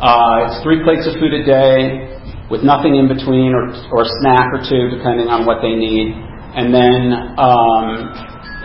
Uh, 0.00 0.48
it's 0.48 0.64
three 0.64 0.80
plates 0.80 1.04
of 1.04 1.20
food 1.20 1.36
a 1.36 1.44
day 1.44 2.08
with 2.48 2.64
nothing 2.64 2.96
in 2.96 3.12
between 3.12 3.52
or, 3.52 3.68
or 3.92 4.08
a 4.08 4.10
snack 4.24 4.48
or 4.56 4.64
two 4.64 4.88
depending 4.88 5.28
on 5.28 5.44
what 5.44 5.60
they 5.60 5.76
need 5.76 6.16
and 6.56 6.72
then 6.72 7.12
um, 7.36 8.08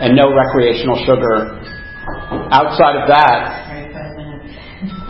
and 0.00 0.16
no 0.16 0.32
recreational 0.32 0.96
sugar. 1.04 1.60
Outside 2.48 2.96
of 2.96 3.06
that, 3.12 3.44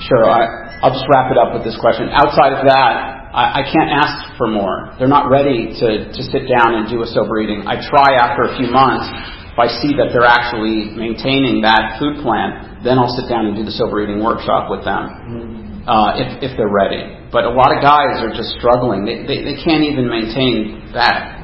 sure, 0.03 0.27
I, 0.27 0.75
I'll 0.83 0.91
just 0.91 1.07
wrap 1.07 1.31
it 1.31 1.39
up 1.39 1.55
with 1.55 1.63
this 1.63 1.79
question. 1.79 2.11
Outside 2.11 2.59
of 2.59 2.67
that, 2.67 3.14
I, 3.35 3.61
I 3.61 3.63
can't 3.67 3.91
ask 3.91 4.39
for 4.39 4.47
more. 4.47 4.95
They're 4.95 5.11
not 5.11 5.27
ready 5.27 5.75
to, 5.75 5.89
to 6.07 6.23
sit 6.23 6.47
down 6.47 6.79
and 6.79 6.87
do 6.87 7.03
a 7.03 7.09
sober 7.11 7.43
eating. 7.43 7.67
I 7.67 7.83
try 7.83 8.15
after 8.15 8.47
a 8.47 8.55
few 8.55 8.71
months. 8.71 9.11
If 9.51 9.59
I 9.59 9.67
see 9.83 9.95
that 9.99 10.15
they're 10.15 10.27
actually 10.27 10.95
maintaining 10.95 11.63
that 11.67 11.99
food 11.99 12.23
plan, 12.23 12.83
then 12.87 12.99
I'll 12.99 13.11
sit 13.11 13.27
down 13.27 13.47
and 13.51 13.55
do 13.59 13.67
the 13.67 13.75
sober 13.75 14.03
eating 14.03 14.23
workshop 14.23 14.71
with 14.71 14.87
them 14.87 15.83
uh, 15.87 16.15
if, 16.15 16.47
if 16.47 16.51
they're 16.55 16.71
ready. 16.71 17.27
But 17.35 17.47
a 17.47 17.55
lot 17.55 17.75
of 17.75 17.83
guys 17.83 18.23
are 18.23 18.31
just 18.31 18.55
struggling. 18.59 19.03
They, 19.03 19.27
they, 19.27 19.43
they 19.43 19.59
can't 19.63 19.83
even 19.83 20.07
maintain 20.07 20.95
that. 20.95 21.43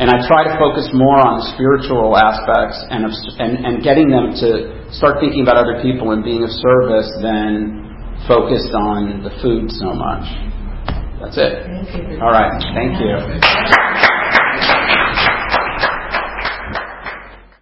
And 0.00 0.08
I 0.08 0.24
try 0.24 0.48
to 0.48 0.56
focus 0.56 0.88
more 0.96 1.20
on 1.20 1.44
spiritual 1.52 2.16
aspects 2.16 2.80
and, 2.88 3.04
and, 3.04 3.52
and 3.68 3.74
getting 3.84 4.08
them 4.08 4.32
to 4.40 4.88
start 4.96 5.20
thinking 5.20 5.44
about 5.44 5.60
other 5.60 5.84
people 5.84 6.16
and 6.16 6.24
being 6.24 6.40
of 6.40 6.52
service 6.64 7.12
than 7.20 8.24
focused 8.24 8.72
on 8.72 9.20
the 9.20 9.32
food 9.44 9.68
so 9.68 9.92
much. 9.92 10.24
That's 11.20 11.36
it. 11.36 12.20
All 12.22 12.30
right. 12.32 12.50
Thank 12.74 12.98
you. 13.00 14.76